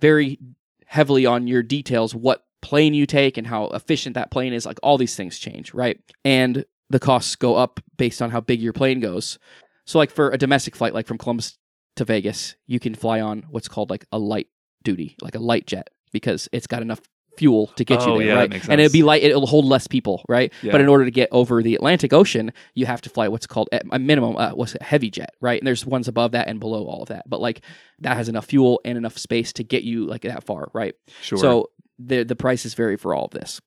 [0.00, 0.38] very
[0.86, 4.66] heavily on your details, what plane you take and how efficient that plane is.
[4.66, 5.98] Like all these things change, right?
[6.24, 9.38] And the costs go up based on how big your plane goes.
[9.86, 11.58] So, like for a domestic flight, like from Columbus
[11.96, 14.48] to Vegas, you can fly on what's called like a light
[14.84, 17.00] duty, like a light jet, because it's got enough
[17.38, 18.68] fuel to get Oh, you there, yeah, right?
[18.68, 20.52] And it'll be light; it'll hold less people, right?
[20.62, 20.72] Yeah.
[20.72, 23.68] But in order to get over the Atlantic Ocean, you have to fly what's called
[23.72, 25.60] a minimum, uh, what's it, heavy jet, right?
[25.60, 27.62] And there's ones above that and below all of that, but like
[28.00, 30.94] that has enough fuel and enough space to get you like that far, right?
[31.22, 31.38] Sure.
[31.38, 33.60] So the the prices vary for all of this.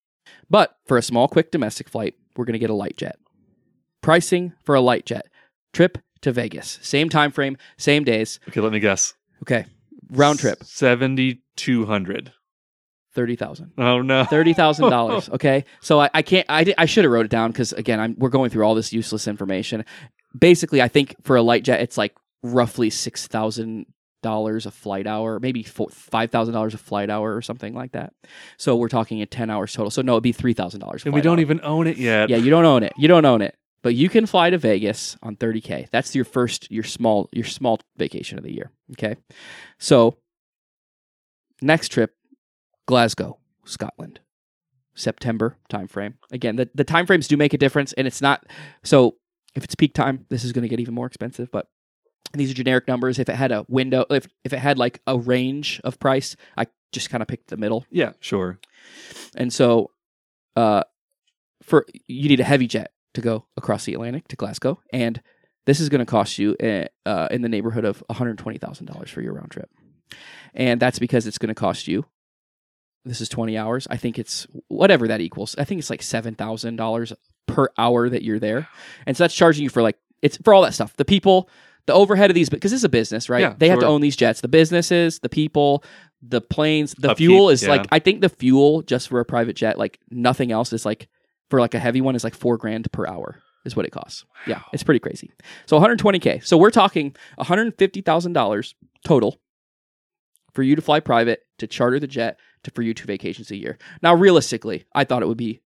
[0.50, 3.18] But for a small, quick domestic flight, we're going to get a light jet.
[4.02, 5.28] Pricing for a light jet
[5.74, 8.40] trip to Vegas, same time frame, same days.
[8.50, 9.14] okay, let me guess.
[9.44, 9.66] Okay,
[10.12, 12.32] round trip, Seventy two hundred.
[13.14, 13.72] Thirty thousand.
[13.78, 14.24] Oh no.
[14.26, 15.30] Thirty thousand dollars.
[15.34, 16.46] Okay, so I, I can't.
[16.50, 18.92] I, I should have wrote it down because again, I'm we're going through all this
[18.94, 19.86] useless information.
[20.38, 23.86] Basically, I think for a light jet, it's like roughly six thousand
[24.22, 28.14] dollars a flight hour, maybe five thousand dollars a flight hour or something like that.
[28.58, 29.92] So we're talking at ten hours total.
[29.92, 31.06] So no, it'd be three thousand dollars.
[31.06, 32.30] And we don't even own it yet.
[32.30, 32.94] Yeah, you don't own it.
[32.98, 33.56] You don't own it.
[33.82, 35.90] But you can fly to Vegas on 30k.
[35.90, 39.16] That's your first your small your small vacation of the year, okay?
[39.78, 40.18] So
[41.62, 42.14] next trip
[42.90, 44.20] Glasgow, Scotland.
[44.96, 46.16] September timeframe.
[46.32, 48.48] Again, the the time frames do make a difference and it's not
[48.84, 49.16] so
[49.54, 51.68] if it's peak time, this is going to get even more expensive, but
[52.34, 53.20] these are generic numbers.
[53.20, 56.66] If it had a window, if if it had like a range of price, I
[56.92, 57.86] just kind of picked the middle.
[57.92, 58.60] Yeah, sure.
[59.36, 59.92] And so,
[60.56, 60.82] uh,
[61.62, 65.22] for you need a heavy jet to go across the Atlantic to Glasgow, and
[65.68, 68.58] this is going to cost you uh, uh, in the neighborhood of one hundred twenty
[68.58, 69.70] thousand dollars for your round trip,
[70.56, 72.06] and that's because it's going to cost you.
[73.06, 73.88] This is twenty hours.
[73.90, 75.56] I think it's whatever that equals.
[75.58, 77.14] I think it's like seven thousand dollars
[77.48, 78.68] per hour that you're there,
[79.06, 80.96] and so that's charging you for like it's for all that stuff.
[80.98, 81.50] The people,
[81.86, 83.42] the overhead of these, because this is a business, right?
[83.42, 84.42] Yeah, they have to own these jets.
[84.42, 85.84] The businesses, the people,
[86.22, 87.70] the planes, the Upkeep, fuel is yeah.
[87.70, 91.08] like I think the fuel just for a private jet, like nothing else, is like
[91.50, 94.26] for like a heavy one is like four grand per hour is what it costs.
[94.46, 95.32] Yeah, it's pretty crazy.
[95.66, 96.44] So 120k.
[96.46, 99.40] So we're talking 150 thousand dollars total
[100.54, 103.56] for you to fly private to charter the jet to for you two vacations a
[103.56, 103.78] year.
[104.02, 105.62] Now, realistically, I thought it would be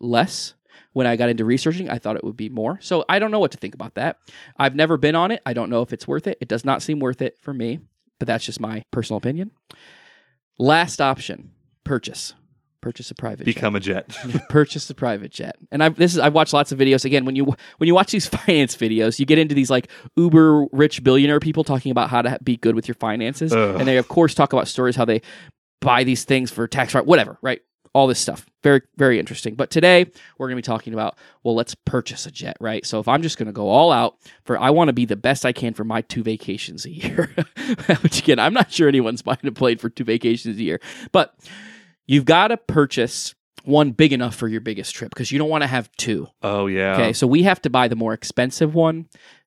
[0.00, 0.54] less.
[0.92, 2.78] When I got into researching, I thought it would be more.
[2.80, 4.18] So I don't know what to think about that.
[4.56, 5.40] I've never been on it.
[5.46, 6.38] I don't know if it's worth it.
[6.40, 7.80] It does not seem worth it for me,
[8.18, 9.52] but that's just my personal opinion.
[10.58, 11.52] Last option:
[11.84, 12.34] purchase.
[12.80, 14.16] Purchase a private jet Become a jet.
[14.48, 15.56] purchase a private jet.
[15.70, 17.04] And I've this is I've watched lots of videos.
[17.04, 20.64] Again, when you when you watch these finance videos, you get into these like uber
[20.72, 23.76] rich billionaire people talking about how to be good with your finances, Ugh.
[23.78, 25.20] and they of course talk about stories how they
[25.80, 27.62] buy these things for tax right, whatever, right?
[27.92, 28.46] All this stuff.
[28.62, 29.56] Very very interesting.
[29.56, 30.06] But today
[30.38, 32.86] we're going to be talking about well, let's purchase a jet, right?
[32.86, 35.16] So if I'm just going to go all out for I want to be the
[35.16, 37.34] best I can for my two vacations a year.
[38.02, 40.80] Which again, I'm not sure anyone's buying a plane for two vacations a year.
[41.10, 41.34] But
[42.06, 45.62] you've got to purchase one big enough for your biggest trip because you don't want
[45.62, 46.28] to have two.
[46.42, 46.94] Oh yeah.
[46.94, 49.06] Okay, so we have to buy the more expensive one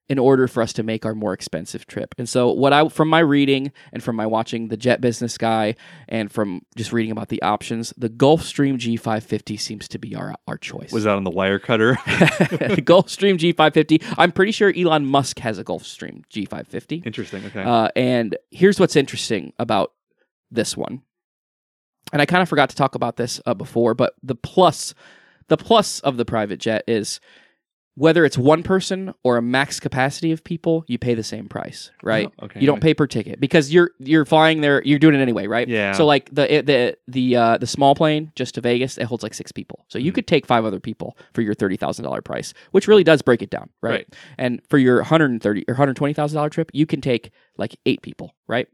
[0.10, 2.14] in order for us to make our more expensive trip.
[2.18, 5.76] And so what I from my reading and from my watching the Jet Business Guy
[6.10, 10.58] and from just reading about the options, the Gulfstream G550 seems to be our our
[10.58, 10.92] choice.
[10.92, 11.94] Was that on the wire cutter?
[12.06, 14.16] the Gulfstream G550.
[14.18, 17.06] I'm pretty sure Elon Musk has a Gulfstream G550.
[17.06, 17.46] Interesting.
[17.46, 17.64] Okay.
[17.64, 19.94] Uh, and here's what's interesting about
[20.52, 21.02] this one.
[22.12, 24.94] And I kind of forgot to talk about this uh, before, but the plus,
[25.48, 27.20] the plus of the private jet is
[27.96, 31.92] whether it's one person or a max capacity of people, you pay the same price,
[32.02, 32.28] right?
[32.42, 32.60] Oh, okay.
[32.60, 34.82] You don't pay per ticket because you're you're flying there.
[34.84, 35.68] You're doing it anyway, right?
[35.68, 35.92] Yeah.
[35.92, 39.36] So like the the the uh, the small plane just to Vegas, it holds like
[39.36, 39.86] six people.
[39.90, 40.16] So you Mhm.
[40.16, 43.44] could take five other people for your thirty thousand dollar price, which really does break
[43.44, 43.92] it down, right?
[43.92, 44.08] Right.
[44.40, 47.30] And for your hundred and thirty or hundred twenty thousand dollar trip, you can take
[47.58, 48.68] like eight people, right?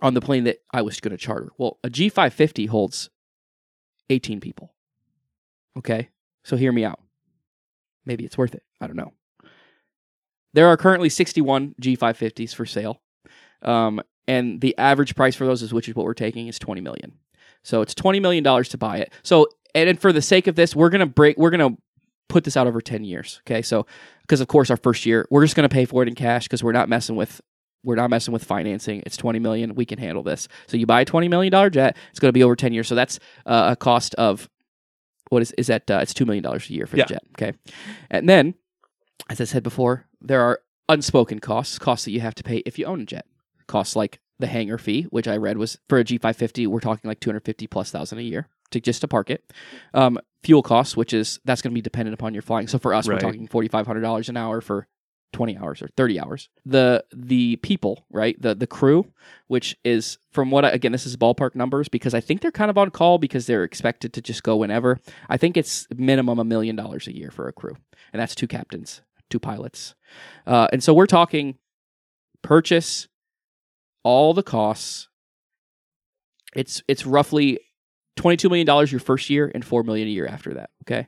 [0.00, 1.50] On the plane that I was going to charter.
[1.58, 3.10] Well, a G five fifty holds
[4.10, 4.72] eighteen people.
[5.76, 6.10] Okay,
[6.44, 7.00] so hear me out.
[8.04, 8.62] Maybe it's worth it.
[8.80, 9.12] I don't know.
[10.54, 13.00] There are currently 61 G550s for sale.
[13.62, 16.80] Um, and the average price for those is which is what we're taking is 20
[16.80, 17.14] million.
[17.62, 19.12] So it's 20 million dollars to buy it.
[19.22, 21.80] So and, for the sake of this, we're going to break we're going to
[22.28, 23.62] put this out over 10 years, okay?
[23.62, 23.86] So
[24.22, 26.44] because of course our first year, we're just going to pay for it in cash
[26.44, 27.40] because we're not messing with
[27.84, 29.02] we're not messing with financing.
[29.04, 29.74] It's 20 million.
[29.74, 30.46] We can handle this.
[30.68, 32.86] So you buy a 20 million dollar jet, it's going to be over 10 years.
[32.86, 34.48] So that's uh, a cost of
[35.30, 37.04] what is is that uh, it's 2 million dollars a year for Yeah.
[37.04, 37.52] the jet, okay?
[38.10, 38.54] And then
[39.28, 42.78] as I said before, there are unspoken costs, costs that you have to pay if
[42.78, 43.26] you own a jet.
[43.68, 47.20] Costs like the hangar fee, which I read was for a G550, we're talking like
[47.20, 49.52] 250 plus thousand a year to just to park it.
[49.94, 52.66] Um, fuel costs, which is that's going to be dependent upon your flying.
[52.66, 53.14] So for us, Right.
[53.14, 54.88] we're talking $4,500 an hour for
[55.32, 56.48] 20 hours or 30 hours.
[56.64, 58.40] The the people, right?
[58.40, 59.12] The the crew,
[59.48, 62.70] which is from what I, again this is ballpark numbers because I think they're kind
[62.70, 65.00] of on call because they're expected to just go whenever.
[65.28, 67.76] I think it's minimum a million dollars a year for a crew.
[68.12, 69.94] And that's two captains, two pilots.
[70.46, 71.56] Uh, and so we're talking
[72.42, 73.08] purchase
[74.02, 75.08] all the costs.
[76.54, 77.60] It's it's roughly
[78.16, 81.06] 22 million dollars your first year and 4 million a year after that, okay?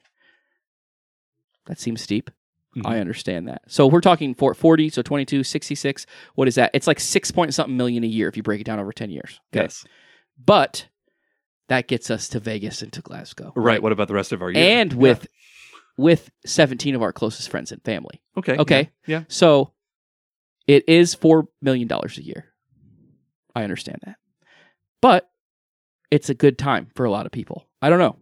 [1.67, 2.31] That seems steep.
[2.77, 2.83] Mhm.
[2.87, 3.63] I understand that.
[3.69, 6.07] So we're talking for 40, so 22, 66.
[6.35, 6.71] What is that?
[6.75, 9.11] It's like 6 point something million a year if you break it down over 10
[9.11, 9.41] years.
[9.55, 9.65] Okay.
[9.65, 9.85] Yes.
[10.45, 10.89] But
[11.69, 13.53] that gets us to Vegas and to Glasgow.
[13.57, 13.83] Right.
[13.83, 14.81] What about the rest of our year?
[14.81, 14.99] And Yeah.
[14.99, 15.27] with
[15.97, 18.21] with 17 of our closest friends and family.
[18.37, 18.57] okay.
[18.57, 18.91] Okay.
[19.07, 19.23] Yeah.
[19.29, 19.73] So
[20.67, 22.53] it is 4 million dollars a year.
[23.55, 24.17] I understand that.
[25.01, 25.31] But
[26.11, 27.69] it's a good time for a lot of people.
[27.81, 28.17] I don't know.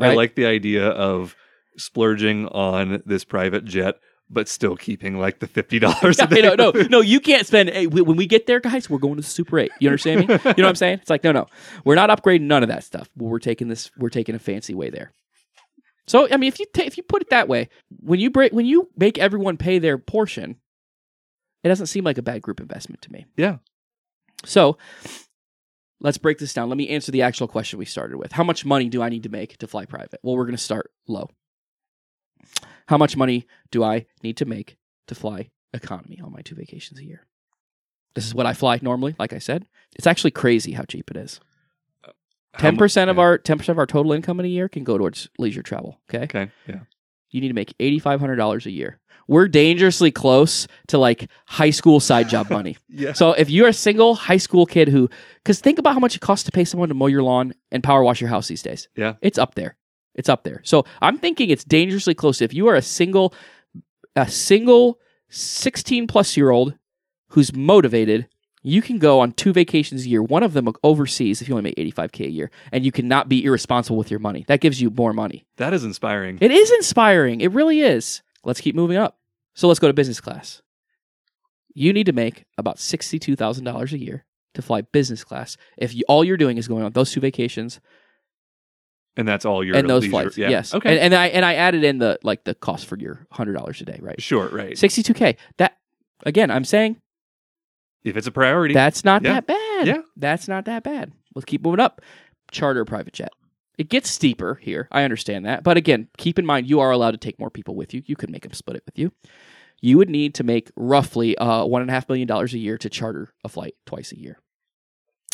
[0.00, 1.36] I like the idea of
[1.78, 3.96] splurging on this private jet,
[4.28, 6.18] but still keeping like the fifty dollars.
[6.18, 7.70] Know, no, no, you can't spend.
[7.70, 9.72] Hey, we- when we get there, guys, we're going to the Super Eight.
[9.80, 10.26] You understand me?
[10.34, 10.98] You know what I'm saying?
[11.00, 11.46] It's like, no, no,
[11.84, 13.08] we're not upgrading none of that stuff.
[13.16, 13.90] We're taking this.
[13.96, 15.12] We're taking a fancy way there.
[16.06, 17.68] So, I mean, if you ta- if you put it that way,
[18.00, 20.56] when you break, when you make everyone pay their portion,
[21.62, 23.26] it doesn't seem like a bad group investment to me.
[23.36, 23.58] Yeah.
[24.44, 24.78] So,
[26.00, 26.68] let's break this down.
[26.68, 28.32] Let me answer the actual question we started with.
[28.32, 30.20] How much money do I need to make to fly private?
[30.22, 31.28] Well, we're going to start low.
[32.88, 34.76] How much money do I need to make
[35.08, 37.26] to fly economy on my two vacations a year?
[38.14, 39.66] This is what I fly normally, like I said.
[39.94, 41.40] It's actually crazy how cheap it is.
[42.04, 42.12] Uh,
[42.58, 43.22] ten mu- percent of yeah.
[43.22, 46.00] our ten percent of our total income in a year can go towards leisure travel.
[46.12, 46.50] Okay, Okay.
[46.66, 46.80] Yeah.
[47.30, 48.98] you need to make eighty five hundred dollars a year.
[49.28, 52.78] We're dangerously close to like high school side job money.
[52.88, 53.12] Yeah.
[53.12, 55.10] So if you're a single high school kid who,
[55.44, 57.84] because think about how much it costs to pay someone to mow your lawn and
[57.84, 58.88] power wash your house these days.
[58.96, 59.14] Yeah.
[59.20, 59.76] It's up there.
[60.18, 60.60] It's up there.
[60.64, 62.42] So I'm thinking it's dangerously close.
[62.42, 63.32] If you are a single,
[64.16, 66.74] a single 16 plus year old
[67.28, 68.26] who's motivated,
[68.64, 70.20] you can go on two vacations a year.
[70.20, 73.44] One of them overseas if you only make 85k a year, and you cannot be
[73.44, 74.44] irresponsible with your money.
[74.48, 75.46] That gives you more money.
[75.56, 76.38] That is inspiring.
[76.40, 77.40] It is inspiring.
[77.40, 78.20] It really is.
[78.42, 79.18] Let's keep moving up.
[79.54, 80.62] So let's go to business class.
[81.74, 85.56] You need to make about sixty-two thousand dollars a year to fly business class.
[85.76, 87.78] If you, all you're doing is going on those two vacations
[89.18, 90.48] and that's all your and those leisure- flights, Yeah.
[90.48, 90.72] yes.
[90.72, 90.88] Okay.
[90.90, 93.80] And, and I and I added in the like the cost for your hundred dollars
[93.82, 94.20] a day, right?
[94.22, 94.48] sure.
[94.48, 94.78] Right.
[94.78, 95.36] Sixty-two k.
[95.58, 95.76] That
[96.24, 96.96] again, I'm saying
[98.04, 98.72] If it's a priority.
[98.72, 99.34] that's not Yeah.
[99.34, 99.86] that bad.
[99.86, 100.02] Yeah.
[100.16, 101.12] that's not that bad.
[101.34, 102.00] Let's keep moving up.
[102.50, 103.30] Charter private jet.
[103.76, 104.88] It gets steeper here.
[104.90, 107.76] I understand that, but again, keep in mind you are allowed to take more people
[107.76, 108.02] with you.
[108.06, 109.12] You could make them split it with you.
[109.80, 112.76] You would need to make roughly uh, one and a half million dollars a year
[112.78, 114.40] to charter a flight twice a year.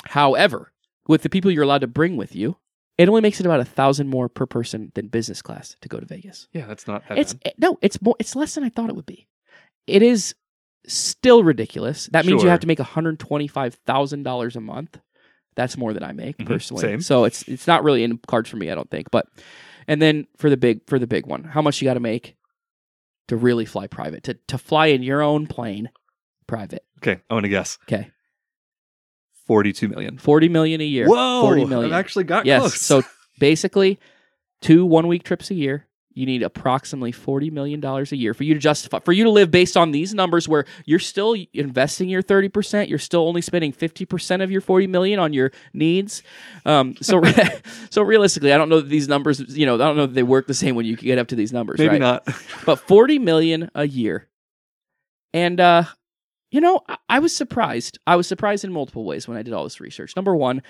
[0.07, 0.73] However,
[1.09, 2.57] with the people you're allowed to bring with you,
[2.99, 5.99] it only makes it about a thousand more per person than business class to go
[6.01, 6.49] to Vegas.
[6.53, 6.67] yeah.
[6.67, 8.17] That's not that It's it- no, it's more.
[8.19, 9.27] It's less than I thought it would be.
[9.87, 10.35] It is
[10.87, 12.07] still ridiculous.
[12.13, 14.99] That means you have to make one hundred twenty-five thousand dollars a month.
[15.57, 16.83] That's more than I make Mhm, personally.
[16.83, 17.01] same.
[17.01, 18.71] So it's it's not really in cards for me.
[18.71, 19.11] I don't think.
[19.11, 19.27] But
[19.87, 22.37] and then for the big for the big one, how much you got to make
[23.29, 25.91] to really fly private to to fly in your own plane,
[26.47, 26.85] private.
[26.99, 27.21] Okay.
[27.31, 27.79] I want to guess.
[27.85, 28.11] Okay,
[29.47, 30.19] Forty-two million.
[30.19, 31.07] forty million a year.
[31.07, 31.43] Whoa.
[31.43, 31.93] forty million.
[31.93, 32.61] I've actually got yes.
[32.61, 32.81] close.
[32.81, 33.03] So
[33.39, 33.99] basically,
[34.61, 35.87] two one week trips a year.
[36.15, 39.31] you need approximately forty million dollars a year for you to justify for you to
[39.31, 43.43] live based on these numbers, where you're still investing your thirty percent, you're still only
[43.43, 46.23] spending fifty percent of your forty million on your needs.
[46.65, 47.21] Um, so,
[47.91, 50.23] so realistically, I don't know that these numbers, you know, I don't know that they
[50.23, 51.79] work the same when you get up to these numbers.
[51.79, 52.01] Maybe right?
[52.01, 52.29] not.
[52.65, 54.29] but 40 million a year.
[55.33, 55.85] And uh
[56.55, 57.99] you know, I, I was surprised.
[58.07, 60.15] I was surprised in multiple ways when I did all this research.
[60.15, 60.63] Number one,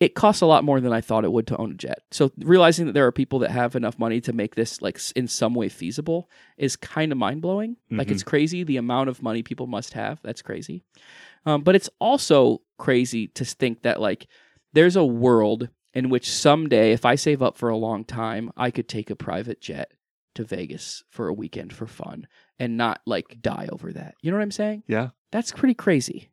[0.00, 2.00] it costs a lot more than I thought it would to own a jet.
[2.10, 5.28] So realizing that there are people that have enough money to make this like in
[5.28, 7.76] some way feasible is kind of mind blowing.
[7.88, 10.18] Like it's crazy the amount of money people must have.
[10.24, 10.82] That's crazy.
[11.46, 14.26] Um, but it's also crazy to think that like
[14.72, 18.72] there's a world in which someday, if I save up for a long time, I
[18.72, 19.92] could take a private jet
[20.34, 22.26] to Vegas for a weekend for fun
[22.58, 24.14] and not like die over that.
[24.20, 24.82] You know what I'm saying?
[24.86, 25.10] Yeah.
[25.30, 26.28] That's pretty crazy.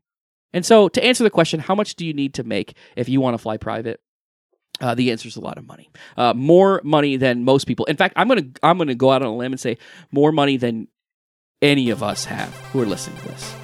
[0.53, 3.19] And so, to answer the question, how much do you need to make if you
[3.19, 3.99] want to fly private?
[4.81, 7.85] Uh, the answer is a lot of money, uh, more money than most people.
[7.85, 9.77] In fact, I'm gonna I'm gonna go out on a limb and say
[10.11, 10.89] more money than
[11.61, 13.55] any of us have who are listening to this.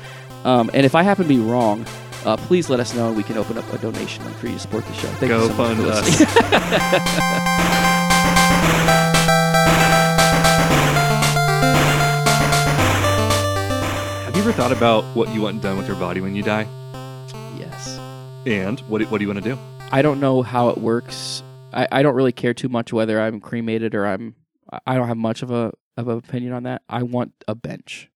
[0.45, 1.85] Um, and if I happen to be wrong,
[2.25, 4.53] uh, please let us know, and we can open up a donation link for you
[4.53, 5.07] to support the show.
[5.07, 7.81] Thank Go you so much fund us.
[14.51, 16.67] ever thought about what you want done with your body when you die?
[17.57, 17.97] yes.
[18.45, 19.57] And what do- what do you want to do?
[19.93, 21.41] I don't know how it works.
[21.71, 24.35] I, I don't really care too much whether I'm cremated or I'm.
[24.85, 26.81] I- don't have much of a of an opinion on that.
[26.89, 28.09] I want a bench.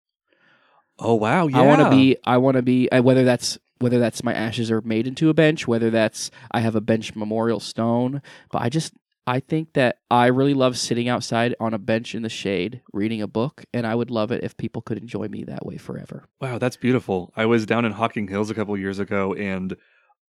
[1.00, 1.60] Oh wow, yeah.
[1.60, 2.18] I want to be.
[2.26, 2.90] I want to be.
[2.92, 6.76] Whether that's whether that's my ashes are made into a bench, whether that's I have
[6.76, 8.22] a bench memorial stone.
[8.52, 8.94] But I just
[9.28, 13.22] I think that I really love sitting outside on a bench in the shade reading
[13.22, 16.26] a book, and I would love it if people could enjoy me that way forever.
[16.40, 17.34] Wow, that's beautiful.
[17.36, 19.76] I was down in Hocking Hills a couple years ago and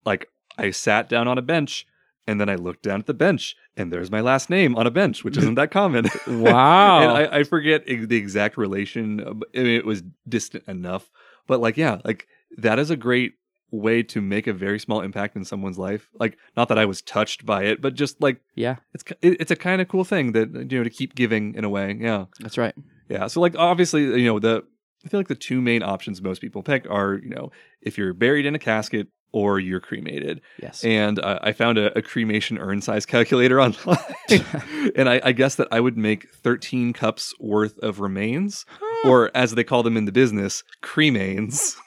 [0.05, 0.29] like
[0.59, 1.87] I sat down on a bench
[2.27, 4.91] and then I looked down at the bench and there's my last name on a
[4.91, 6.07] bench, which isn't that common.
[6.27, 7.01] Wow.
[7.01, 9.21] and I, I forget the exact relation.
[9.21, 11.11] uh, I mean, it was distant enough.
[11.47, 12.27] But like, yeah, like
[12.59, 13.35] that is a great
[13.75, 16.09] way to make a very small impact in someone's life.
[16.19, 19.51] Like, not that I was touched by it, but just like yeah, it's it- it's
[19.51, 21.97] a kind of cool thing that you know to keep giving in a way.
[22.01, 22.27] Yeah.
[22.41, 22.75] that's right.
[23.09, 23.27] Yeah.
[23.27, 24.63] So like obviously, you know, the
[25.05, 27.51] I feel like the two main options most people pick are, you know,
[27.83, 30.41] if you're buried in a casket or you're cremated.
[30.63, 30.83] Yes.
[30.85, 33.99] And uh, I found a, a cremation urn size calculator online,
[34.97, 38.65] and I, I guess that I would make 13 cups worth of remains,
[39.05, 41.75] or as they call them in the business, cremains.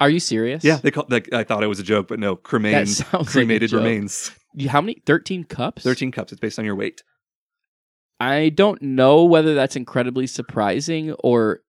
[0.00, 0.62] Are you serious?
[0.64, 1.06] Yeah, they call.
[1.08, 4.30] Like, I thought it was a joke, but no, cremains, sounds like cremated remains.
[4.54, 5.02] You- How many?
[5.06, 5.82] Thirteen cups.
[5.82, 6.32] 13 cups.
[6.32, 7.02] It's based on your weight.
[8.20, 11.60] I don't know whether that's incredibly surprising or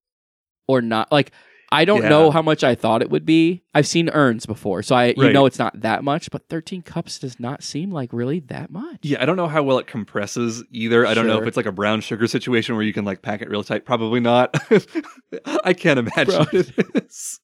[0.66, 1.10] or not.
[1.12, 1.32] Like
[1.72, 2.08] I don't Yeah.
[2.08, 3.62] know how much I thought it would be.
[3.74, 5.32] I've seen urns before, so I you Right.
[5.32, 8.98] know it's not that much, but 13 cups does not seem like really that much.
[9.02, 11.06] Yeah, I don't know how well it compresses either.
[11.06, 13.42] I don't know if it's like a brown sugar situation where you can like pack
[13.42, 13.84] it real tight.
[13.84, 14.56] Probably not.
[15.64, 16.72] I can't imagine Brown- it
[17.06, 17.38] is.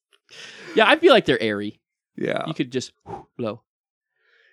[0.76, 1.80] Yeah, I feel like they're airy.
[2.16, 2.92] Yeah, You could just
[3.36, 3.62] blow.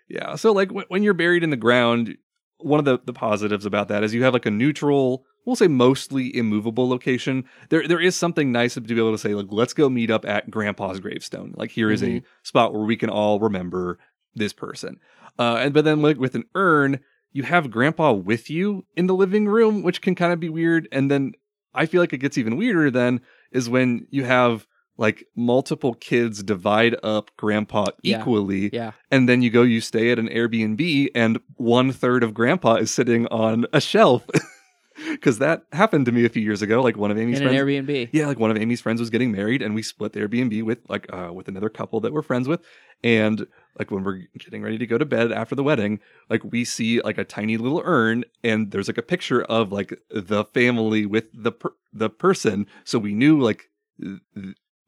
[0.09, 0.35] yeah.
[0.35, 2.17] So like w- when you're buried in the ground,
[2.57, 5.67] one of the the positives about that is you have like a neutral, we'll say
[5.67, 7.45] mostly immovable location.
[7.69, 10.25] There there is something nice to be able to say like let's go meet up
[10.25, 11.53] at Grandpa's gravestone.
[11.55, 13.97] Like here is a spot where we can all remember
[14.35, 14.99] this person.
[15.39, 16.99] Uh, and but then like with an urn,
[17.31, 20.87] you have grandpa with you in the living room, which can kind of be weird.
[20.91, 21.31] And then
[21.73, 26.43] I feel like it gets even weirder then is when you have like multiple kids
[26.43, 28.19] divide up grandpa Yeah.
[28.19, 28.69] equally.
[28.71, 28.91] Yeah.
[29.11, 32.91] And then you go, you stay at an Airbnb and one third of grandpa is
[32.93, 34.25] sitting on a shelf.
[35.21, 36.79] Cause that happened to me a few years ago.
[36.83, 38.09] Like one of Amy's In an friends Airbnb.
[38.11, 40.79] yeah, like one of Amy's friends was getting married, and we split the Airbnb with
[40.87, 42.61] like uh, with another couple that we're friends with.
[43.03, 43.47] And
[43.79, 47.01] like when we're getting ready to go to bed after the wedding, like we see
[47.01, 51.25] like a tiny little urn, and there's like a picture of like the family with
[51.33, 52.67] the per- the person.
[52.83, 54.19] So we knew like th-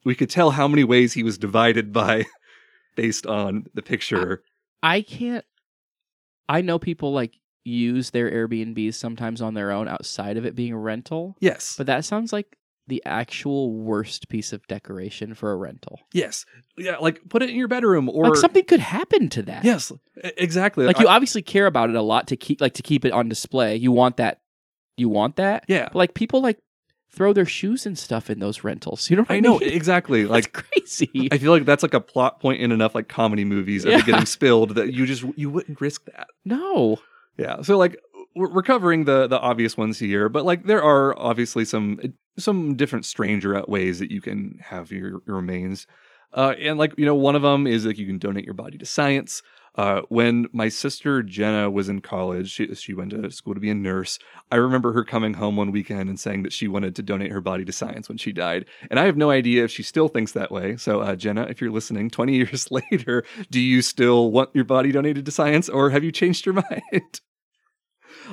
[0.05, 2.25] we could tell how many ways he was divided by
[2.95, 4.43] based on the picture.
[4.81, 5.43] I can't
[6.47, 10.71] I know people like use their Airbnbs sometimes on their own outside of it being
[10.73, 12.55] a rental, yes, but that sounds like
[12.87, 15.99] the actual worst piece of decoration for a rental.
[16.13, 16.45] yes,
[16.77, 16.97] yeah.
[16.97, 19.65] Like put it in your bedroom or like something could happen to that.
[19.65, 19.91] yes,
[20.37, 20.85] exactly.
[20.85, 23.11] Like I- you obviously care about it a lot to keep like to keep it
[23.11, 23.75] on display.
[23.75, 24.39] You want that
[24.97, 25.65] you want that.
[25.67, 25.85] yeah.
[25.85, 26.59] But like people like
[27.15, 29.09] throw their shoes and stuff in those rentals.
[29.09, 29.69] You know what I, I know mean?
[29.73, 30.21] exactly.
[30.23, 31.29] That's Like crazy.
[31.31, 34.01] I feel like that's like a plot point in enough like comedy movies of Yeah.
[34.01, 36.27] getting spilled that you just you wouldn't risk that.
[36.43, 36.97] no.
[37.37, 37.61] Yeah.
[37.63, 37.97] So like
[38.35, 41.99] we're we're covering the the obvious ones here, but like there are obviously some
[42.37, 45.87] some different stranger ways that you can have your, your remains.
[46.33, 48.77] Uh, and like you know, one of them is like you can donate your body
[48.77, 49.41] to science.
[49.75, 53.69] Uh, when my sister Jenna was in college, she, she went to school to be
[53.69, 54.17] a nurse.
[54.51, 57.41] I remember her coming home one weekend and saying that she wanted to donate her
[57.41, 58.65] body to science when she died.
[58.89, 60.77] And I have no idea if she still thinks that way.
[60.77, 64.91] So, uh, Jenna, if you're listening 20 years later, do you still want your body
[64.91, 67.19] donated to science or have you changed your mind?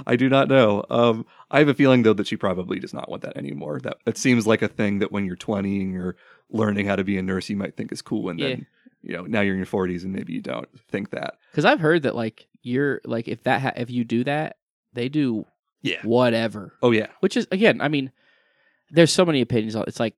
[0.06, 0.84] I do not know.
[0.90, 3.80] Um, I have a feeling though that she probably does not want that anymore.
[3.80, 6.16] That it seems like a thing that when you're 20 and you're
[6.50, 8.48] learning how to be a nurse, you might think is cool, and Yeah.
[8.48, 8.66] then
[9.02, 11.34] you know now you're in your 40s and maybe you don't think that.
[11.50, 14.56] Because I've heard that like you're like if that ha- if you do that,
[14.92, 15.46] they do
[15.82, 16.00] Yeah.
[16.04, 16.74] whatever.
[16.82, 17.08] Oh yeah.
[17.20, 18.12] Which is again, I mean,
[18.90, 19.84] there's so many opinions on.
[19.86, 20.14] It's like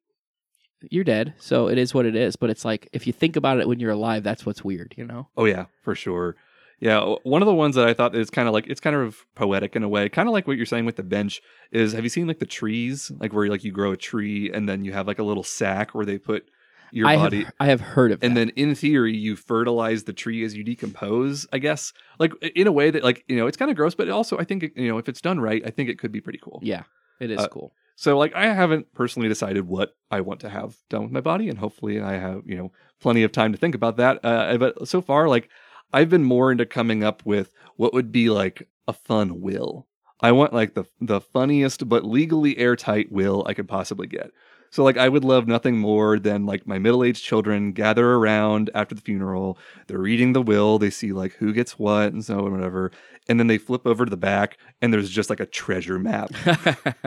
[0.91, 2.37] you're dead, so it is what it is.
[2.37, 5.05] But it's like if you think about it when you're alive, that's what's weird, you
[5.07, 5.29] know?
[5.37, 6.37] Oh yeah, for sure.
[6.81, 9.25] Yeah, one of the ones that I thought is kind of like it's kind of
[9.37, 11.41] poetic in a way, kind of like what you're saying with the bench.
[11.73, 14.69] Is have you seen like the trees, like where like you grow a tree and
[14.69, 16.47] then you have like a little sack where they put
[16.95, 18.27] your I body, have I have heard of it.
[18.27, 18.41] and that.
[18.47, 21.47] then in theory you fertilize the tree as you decompose.
[21.53, 24.09] I guess like in a way that like you know it's kind of gross, but
[24.09, 26.21] also I think it, you know if it's done right, I think it could be
[26.21, 26.61] pretty cool.
[26.63, 26.85] yeah,
[27.21, 27.73] it is Uh, cool.
[27.97, 31.49] So like I haven't personally decided what I want to have done with my body,
[31.49, 34.21] and hopefully I have you know plenty of time to think about that.
[34.25, 35.49] Uh, but so far, like
[35.93, 39.87] I've been more into coming up with what would be like a fun will.
[40.21, 44.31] I want like the the funniest but legally airtight will I could possibly get.
[44.75, 48.97] So like I would love nothing more than like my middle-aged children gather around after
[48.97, 49.57] the funeral.
[49.87, 52.91] They're reading the will, they see like who gets what and so and whatever.
[53.29, 56.33] And then they flip over to the back and there's just like a treasure map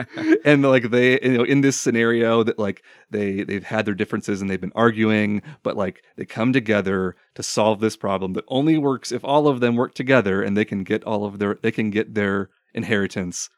[0.46, 4.40] and like they you know in this scenario that like they they've had their differences
[4.40, 8.78] and they've been arguing but like they come together to solve this problem that only
[8.78, 11.70] works if all of them work together and they can get all of their they
[11.70, 13.50] can get their inheritance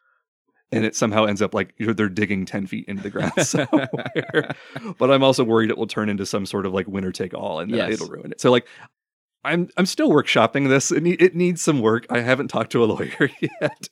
[0.72, 4.54] and it somehow ends up like they're digging 10 feet into the ground somewhere
[4.98, 7.60] but i'm also worried it will turn into some sort of like winner take all
[7.60, 7.94] and then Yes.
[7.94, 8.66] it'll ruin it so like
[9.44, 12.84] i'm i'm still workshopping this it, need, it needs some work i haven't talked to
[12.84, 13.88] a lawyer yet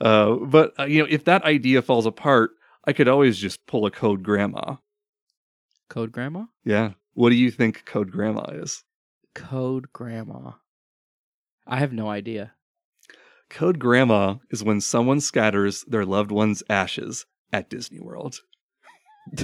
[0.00, 2.52] uh, but uh, you know, if that idea falls apart,
[2.84, 4.76] I could always just pull a code grandma.
[5.90, 6.44] Code Grandma?
[6.64, 6.92] Yeah.
[7.14, 8.84] What do you think code grandma is?
[9.34, 10.52] Code Grandma.
[11.66, 12.52] I have no idea.
[13.50, 18.40] Code grandma is when someone scatters their loved one's ashes at Disney World.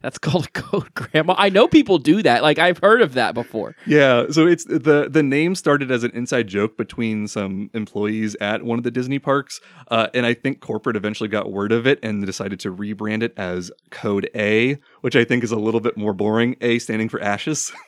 [0.00, 1.34] That's called a code grandma.
[1.36, 2.42] I know people do that.
[2.42, 3.74] Like I've heard of that before.
[3.86, 8.62] Yeah, so it's the the name started as an inside joke between some employees at
[8.62, 11.98] one of the Disney parks, uh, and I think corporate eventually got word of it
[12.02, 15.96] and decided to rebrand it as Code A, which I think is a little bit
[15.96, 16.56] more boring.
[16.60, 17.72] A standing for ashes,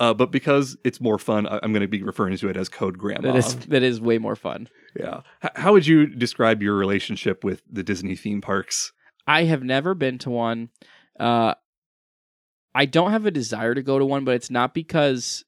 [0.00, 2.68] uh, but because it's more fun, I- I'm going to be referring to it as
[2.68, 3.32] Code Grandma.
[3.32, 4.68] That is that is way more fun.
[4.98, 5.20] yeah.
[5.44, 8.92] H- how would you describe your relationship with the Disney theme parks?
[9.26, 10.70] I have never been to one.
[11.18, 11.54] Uh,
[12.74, 15.44] I don't have a desire to go to one, but it's not because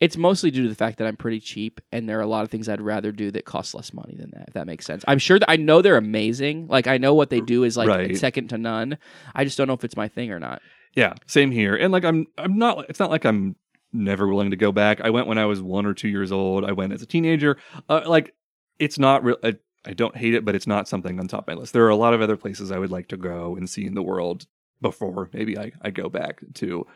[0.00, 2.42] it's mostly due to the fact that I'm pretty cheap, and there are a lot
[2.42, 4.46] of things I'd rather do that cost less money than that.
[4.48, 6.66] If that makes sense, I'm sure that I know they're amazing.
[6.66, 8.16] Like I know what they do is like Right.
[8.16, 8.98] second to none.
[9.34, 10.60] I just don't know if it's my thing or not.
[10.94, 11.74] Yeah, same here.
[11.74, 13.56] And like I'm I'm not it's not like I'm
[13.92, 15.00] never willing to go back.
[15.00, 16.64] I went when I was 1 or 2 years old.
[16.64, 17.58] I went as a teenager.
[17.88, 18.34] Uh, like
[18.78, 21.54] it's not real I, I don't hate it, but it's not something on top of
[21.54, 21.72] my list.
[21.72, 23.94] There are a lot of other places I would like to go and see in
[23.94, 24.46] the world
[24.80, 26.86] before maybe I, I go back to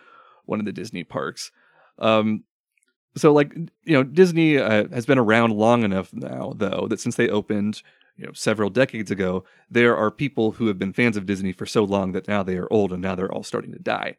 [0.44, 1.50] one of the Disney parks.
[1.98, 2.44] Um
[3.16, 7.16] so like you know Disney uh, has been around long enough now though that since
[7.16, 7.82] they opened
[8.16, 11.66] you know several decades ago there are people who have been fans of Disney for
[11.66, 14.16] so long that now they are old and now they're all starting to die.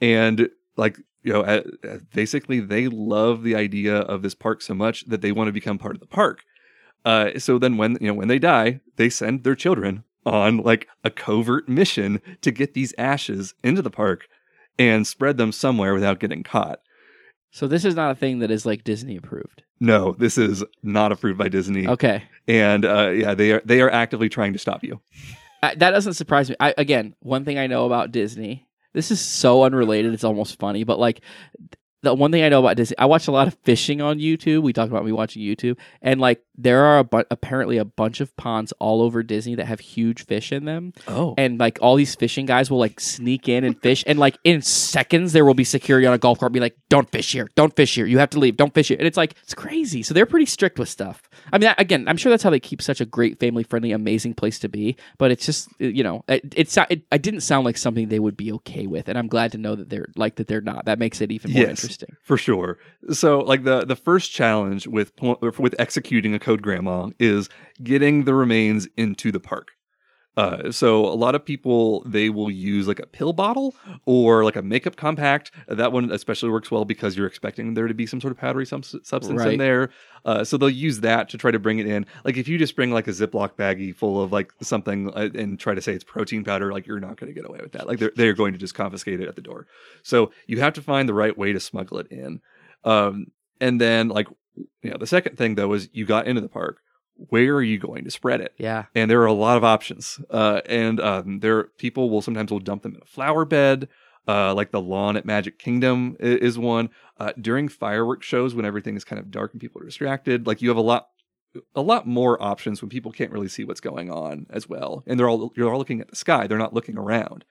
[0.00, 1.62] And like, you know,
[2.14, 5.78] basically they love the idea of this park so much that they want to become
[5.78, 6.44] part of the park.
[7.04, 10.88] Uh, so then when, you know, when they die, they send their children on like
[11.04, 14.26] a covert mission to get these ashes into the park
[14.78, 16.80] and spread them somewhere without getting caught.
[17.52, 19.62] So this is not a thing that is like Disney approved.
[19.80, 21.88] No, this is not approved by Disney.
[21.88, 25.00] Okay, And uh, yeah, they are they are actively trying to stop you.
[25.62, 26.56] That doesn't surprise me.
[26.58, 28.66] I, again, one thing I know about Disney.
[28.92, 30.12] This is so unrelated.
[30.12, 31.20] It's almost funny, but like
[32.02, 34.62] the one thing I know about Disney, I watch a lot of fishing on YouTube.
[34.62, 38.20] We talked about me watching YouTube, and like there are a bu- apparently a bunch
[38.20, 41.34] of ponds all over Disney that have huge fish in them, Oh.
[41.38, 44.62] and like all these fishing guys will like sneak in and fish, and like in
[44.62, 47.74] seconds there will be security on a golf cart be like, "Don't fish here, don't
[47.76, 50.02] fish here, you have to leave, don't fish here," and it's like it's crazy.
[50.02, 51.22] So they're pretty strict with stuff.
[51.52, 54.34] I mean, again, I'm sure that's how they keep such a great, family friendly, amazing
[54.34, 54.96] place to be.
[55.18, 58.36] But it's just you know, it it, it it didn't sound like something they would
[58.36, 60.86] be okay with, and I'm glad to know that they're like that they're not.
[60.86, 61.70] That makes it even more Yes.
[61.70, 61.89] interesting.
[62.22, 62.78] For sure.
[63.10, 65.12] So, like the the first challenge with
[65.58, 67.48] with executing a code grandma is
[67.82, 69.72] getting the remains into the park.
[70.36, 73.74] Uh, so a lot of people they will use like a pill bottle
[74.06, 75.50] or like a makeup compact.
[75.66, 78.64] That one especially works well because you're expecting there to be some sort of powdery
[78.64, 79.90] sub- substance in there.
[80.24, 82.06] Uh, so they'll use that to try to bring it in.
[82.24, 85.58] Like if you just bring like a Ziploc baggie full of like something uh, and
[85.58, 87.88] try to say it's protein powder, like you're not going to get away with that.
[87.88, 89.66] Like they're they're going to just confiscate it at the door.
[90.04, 92.40] So you have to find the right way to smuggle it in.
[92.84, 93.26] Um,
[93.60, 94.28] and then like
[94.82, 96.78] you know the second thing though is you got into the park.
[97.28, 98.54] Where are you going to spread it?
[98.58, 98.86] Yeah.
[98.94, 100.20] and there are a lot of options.
[100.30, 103.88] Uh, and um, there people will sometimes will dump them in a flower bed,
[104.26, 106.90] uh, like the lawn at Magic Kingdom is one.
[107.18, 110.62] Uh, during fireworks shows, when everything is kind of dark and people are distracted, like
[110.62, 111.08] you have a lot,
[111.74, 115.18] a lot more options when people can't really see what's going on as well, and
[115.18, 116.46] they're all you're all looking at the sky.
[116.46, 117.44] They're not looking around.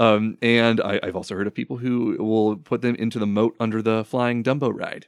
[0.00, 3.54] Um, and I, I've also heard of people who will put them into the moat
[3.60, 5.06] under the flying Dumbo ride.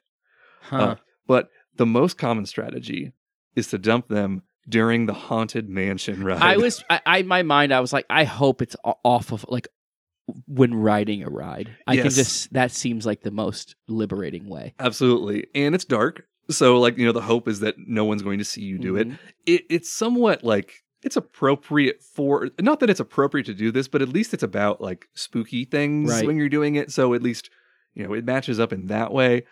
[0.62, 0.76] Huh.
[0.76, 0.94] Uh,
[1.26, 3.12] but the most common strategy
[3.57, 6.42] is to dump them during the haunted mansion ride.
[6.42, 9.68] I was, I, I, my mind, I was like, I hope it's off of like
[10.48, 11.70] when riding a ride.
[11.86, 12.14] I can Yes.
[12.16, 14.74] just that seems like the most liberating way.
[14.78, 15.46] Absolutely.
[15.54, 16.26] And it's dark.
[16.50, 18.96] So like, you know, the hope is that no one's going to see you do
[18.96, 19.09] it.
[19.09, 19.18] Mhm.
[19.46, 19.62] it.
[19.70, 24.09] It's somewhat like it's appropriate for not that it's appropriate to do this, but at
[24.09, 26.26] least it's about like spooky things Right.
[26.26, 26.90] when you're doing it.
[26.90, 27.50] So at least,
[27.94, 29.44] you know, it matches up in that way.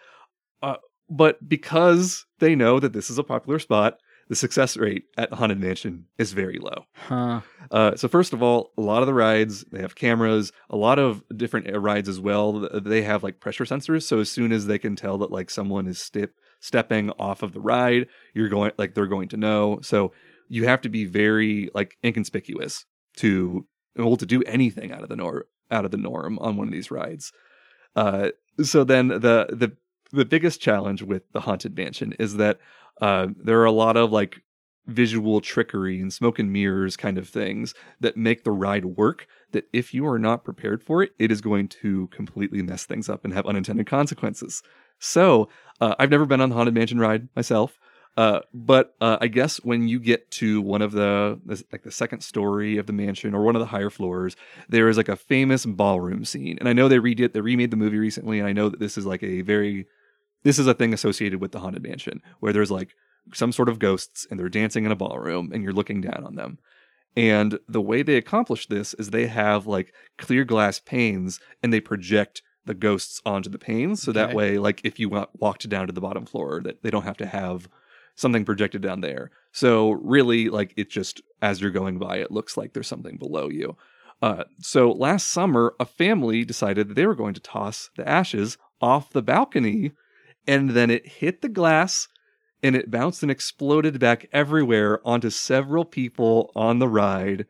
[0.63, 0.77] Uh,
[1.17, 3.99] but because they know that this is a popular spot,
[4.29, 6.87] the success rate at Haunted Mansion is very low.
[6.95, 7.41] Huh.
[7.71, 10.51] Uh, so first of all, a lot of the rides they have cameras.
[10.71, 12.69] A lot of different rides as well.
[12.81, 14.03] They have like pressure sensors.
[14.03, 17.53] So as soon as they can tell that like someone is step stepping off of
[17.53, 19.81] the ride, you're going like they're going to know.
[19.83, 20.13] So
[20.49, 22.87] you have to be very like inconspicuous
[23.19, 23.67] to
[23.99, 26.73] able to do anything out of the norm out of the norm on one of
[26.73, 27.33] these rides.
[27.97, 28.31] Uh,
[28.63, 29.77] so then the the
[30.13, 32.59] the biggest challenge with the haunted mansion is that
[33.01, 34.43] uh, there are a lot of like
[34.87, 39.65] visual trickery and smoke and mirrors kind of things that make the ride work that
[39.73, 43.25] if you are not prepared for it it is going to completely mess things up
[43.25, 44.63] and have unintended consequences.
[44.99, 45.49] So
[45.81, 47.79] uh, i've never been on the haunted mansion ride myself
[48.17, 51.91] uh, but uh, I guess when you get to one of the, the like the
[51.91, 54.37] second story of the mansion or one of the higher floors,
[54.69, 57.77] there is like a famous ballroom scene, and I know they redid they remade the
[57.77, 59.87] movie recently, and I know that this is like a very
[60.45, 62.95] this is a thing associated with the haunted mansion where there's like
[63.33, 66.35] some sort of ghosts and they're dancing in a ballroom and you're looking down on
[66.35, 66.59] them.
[67.17, 71.81] And the way they accomplish this is they have like clear glass panes and they
[71.81, 74.03] project the ghosts onto the panes.
[74.03, 77.05] So that way, like if you walked down to the bottom floor, that they don't
[77.05, 77.69] have to have
[78.17, 79.31] something projected down there.
[79.53, 83.49] So really, like it just as you're going by, it looks like there's something below
[83.49, 83.77] you.
[84.23, 88.57] Uh, so last summer, a family decided that they were going to toss the ashes
[88.81, 89.93] off the balcony,
[90.47, 92.09] and then it hit the glass
[92.63, 97.45] and it bounced and exploded back everywhere onto several people on the ride.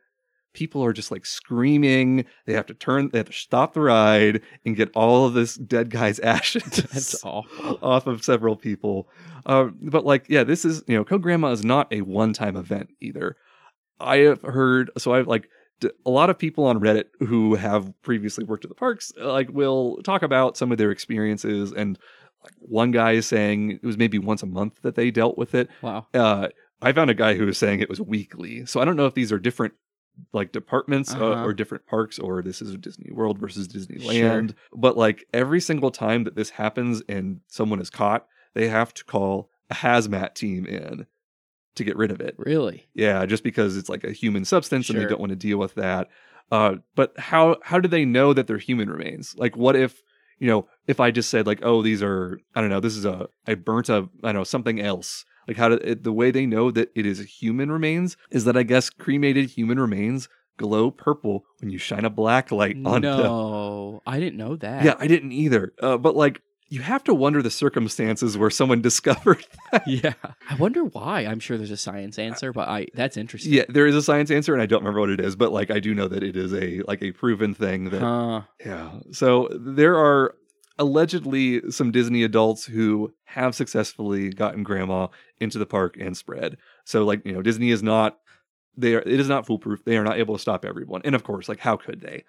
[0.54, 2.24] People are just like screaming.
[2.46, 5.56] They have to turn, they have to stop the ride and get all of this
[5.56, 9.08] dead guy's ashes off of several people.
[9.44, 12.88] Uh, but like, yeah, this is you know, Code Grandma is not a one-time event
[13.00, 13.36] either.
[14.00, 15.48] I have heard so I've like
[16.06, 19.98] a lot of people on Reddit who have previously worked at the parks like will
[20.04, 21.98] talk about some of their experiences and
[22.42, 25.54] like one guy is saying it was maybe once a month that they dealt with
[25.54, 25.68] it.
[25.82, 26.06] Wow.
[26.12, 26.48] Uh,
[26.82, 28.66] I found a guy who was saying it was weekly.
[28.66, 29.74] So I don't know if these are different
[30.32, 31.44] like departments uh, Uh-huh.
[31.44, 34.54] or different parks or this is Disney World versus Disneyland.
[34.74, 39.04] But like every single time that this happens and someone is caught, they have to
[39.04, 41.06] call a hazmat team in
[41.74, 42.34] to get rid of it.
[42.38, 42.86] Really?
[42.94, 45.74] Yeah, just because it's like a human substance and they don't want to deal with
[45.74, 46.08] that.
[46.52, 49.34] Uh, but how how do they know that they're human remains?
[49.36, 50.02] Like, what if
[50.38, 53.04] you know if I just said like, oh, these are I don't know, this is
[53.04, 55.24] a I burnt a I don't know something else.
[55.46, 58.90] Like how the way they know that it is human remains is that I guess
[58.90, 63.18] cremated human remains glow purple when you shine a black light on them.
[63.18, 64.84] No, I didn't know that.
[64.84, 65.72] Yeah, I didn't either.
[65.80, 69.86] Uh, but like, you have to wonder the circumstances where someone discovered that.
[69.86, 70.14] yeah.
[70.48, 71.20] I wonder why.
[71.20, 73.52] I'm sure there's a science answer, but I that's interesting.
[73.52, 75.70] Yeah, there is a science answer, and I don't remember what it is, but like,
[75.70, 78.00] I do know that it is a like a proven thing that.
[78.00, 78.42] Huh.
[78.64, 78.90] Yeah.
[79.12, 80.34] So there are
[80.78, 85.08] allegedly some Disney adults who have successfully gotten grandma
[85.38, 86.56] into the park and spread.
[86.84, 88.18] So like, you know, Disney is not
[88.76, 89.84] they are it is not foolproof.
[89.84, 91.02] They are not able to stop everyone.
[91.04, 92.24] And of course, like how could they?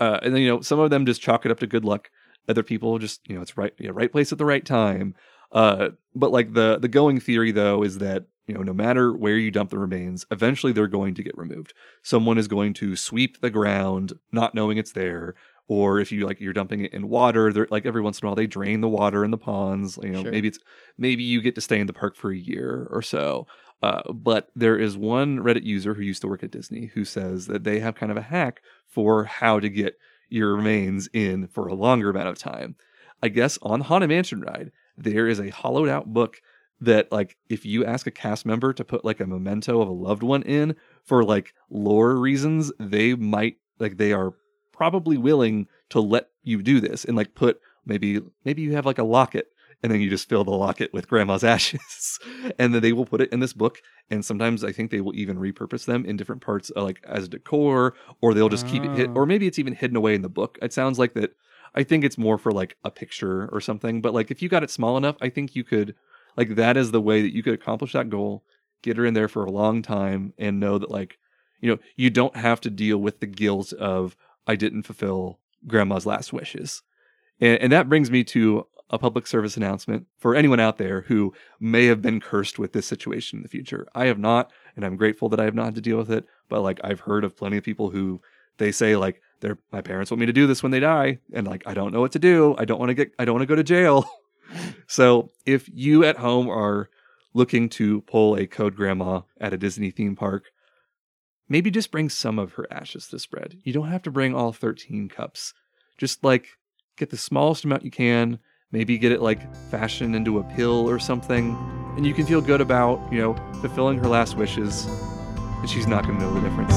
[0.00, 2.10] Uh, and then you know, some of them just chalk it up to good luck.
[2.48, 5.14] Other people just, you know, it's right yeah, right place at the right time.
[5.52, 9.38] Uh, but like the the going theory though is that you know no matter where
[9.38, 11.72] you dump the remains, eventually they're going to get removed.
[12.02, 15.34] Someone is going to sweep the ground, not knowing it's there,
[15.68, 18.28] or if you like you're dumping it in water, they're like every once in a
[18.28, 19.98] while they drain the water in the ponds.
[20.02, 20.30] You know, Sure.
[20.32, 20.58] maybe it's
[20.98, 23.46] maybe you get to stay in the park for a year or so.
[23.82, 27.46] Uh, but there is one Reddit user who used to work at Disney who says
[27.48, 29.96] that they have kind of a hack for how to get
[30.30, 32.76] your remains in for a longer amount of time.
[33.22, 36.40] I guess on Haunted Mansion ride, there is a hollowed out book
[36.80, 39.92] that like if you ask a cast member to put like a memento of a
[39.92, 44.32] loved one in for like lore reasons, they might like they are
[44.74, 48.98] probably willing to let you do this and like put maybe maybe you have like
[48.98, 49.46] a locket
[49.82, 52.18] and then you just fill the locket with grandma's ashes
[52.58, 55.14] and then they will put it in this book and sometimes i think they will
[55.14, 59.08] even repurpose them in different parts uh, like as decor or they'll just keep it
[59.10, 59.12] Oh.
[59.20, 61.34] or maybe it's even hidden away in the book it sounds like that
[61.74, 64.64] i think it's more for like a picture or something but like if you got
[64.64, 65.94] it small enough i think you could
[66.36, 68.42] like that is the way that you could accomplish that goal
[68.82, 71.18] get her in there for a long time and know that like
[71.60, 74.16] you know you don't have to deal with the guilt of
[74.46, 76.82] i didn't fulfill grandma's last wishes
[77.40, 81.32] and, and that brings me to a public service announcement for anyone out there who
[81.58, 83.86] may have been cursed with this situation in the future.
[83.94, 86.26] I have not, and I'm grateful that I have not had to deal with it.
[86.48, 88.20] But like I've heard of plenty of people who
[88.58, 91.46] they say like their my parents want me to do this when they die, and
[91.46, 92.54] like I don't know what to do.
[92.58, 94.08] I don't want to get I don't want to go to jail.
[94.86, 96.88] so if you at home are
[97.32, 100.52] looking to pull a code grandma at a Disney theme park,
[101.48, 103.58] maybe just bring some of her ashes to spread.
[103.64, 105.54] You don't have to bring all 13 cups.
[105.98, 106.48] Just like
[106.96, 108.38] get the smallest amount you can,
[108.72, 111.56] maybe get it like fashioned into a pill or something,
[111.96, 116.04] and you can feel good about, you know, fulfilling her last wishes, and she's not
[116.04, 116.74] going to know the difference.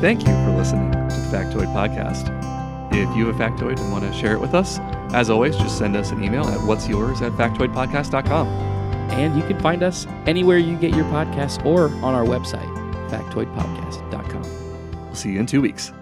[0.00, 0.95] Thank you for listening
[1.26, 2.32] Factoid Podcast.
[2.92, 4.78] If you have a factoid and want to share it with us,
[5.12, 8.46] as always, just send us an email at what's yours at factoidpodcast.com.
[9.10, 12.66] And you can find us anywhere you get your podcasts or on our website,
[13.10, 15.04] factoidpodcast.com.
[15.04, 15.92] We'll see you in two weeks.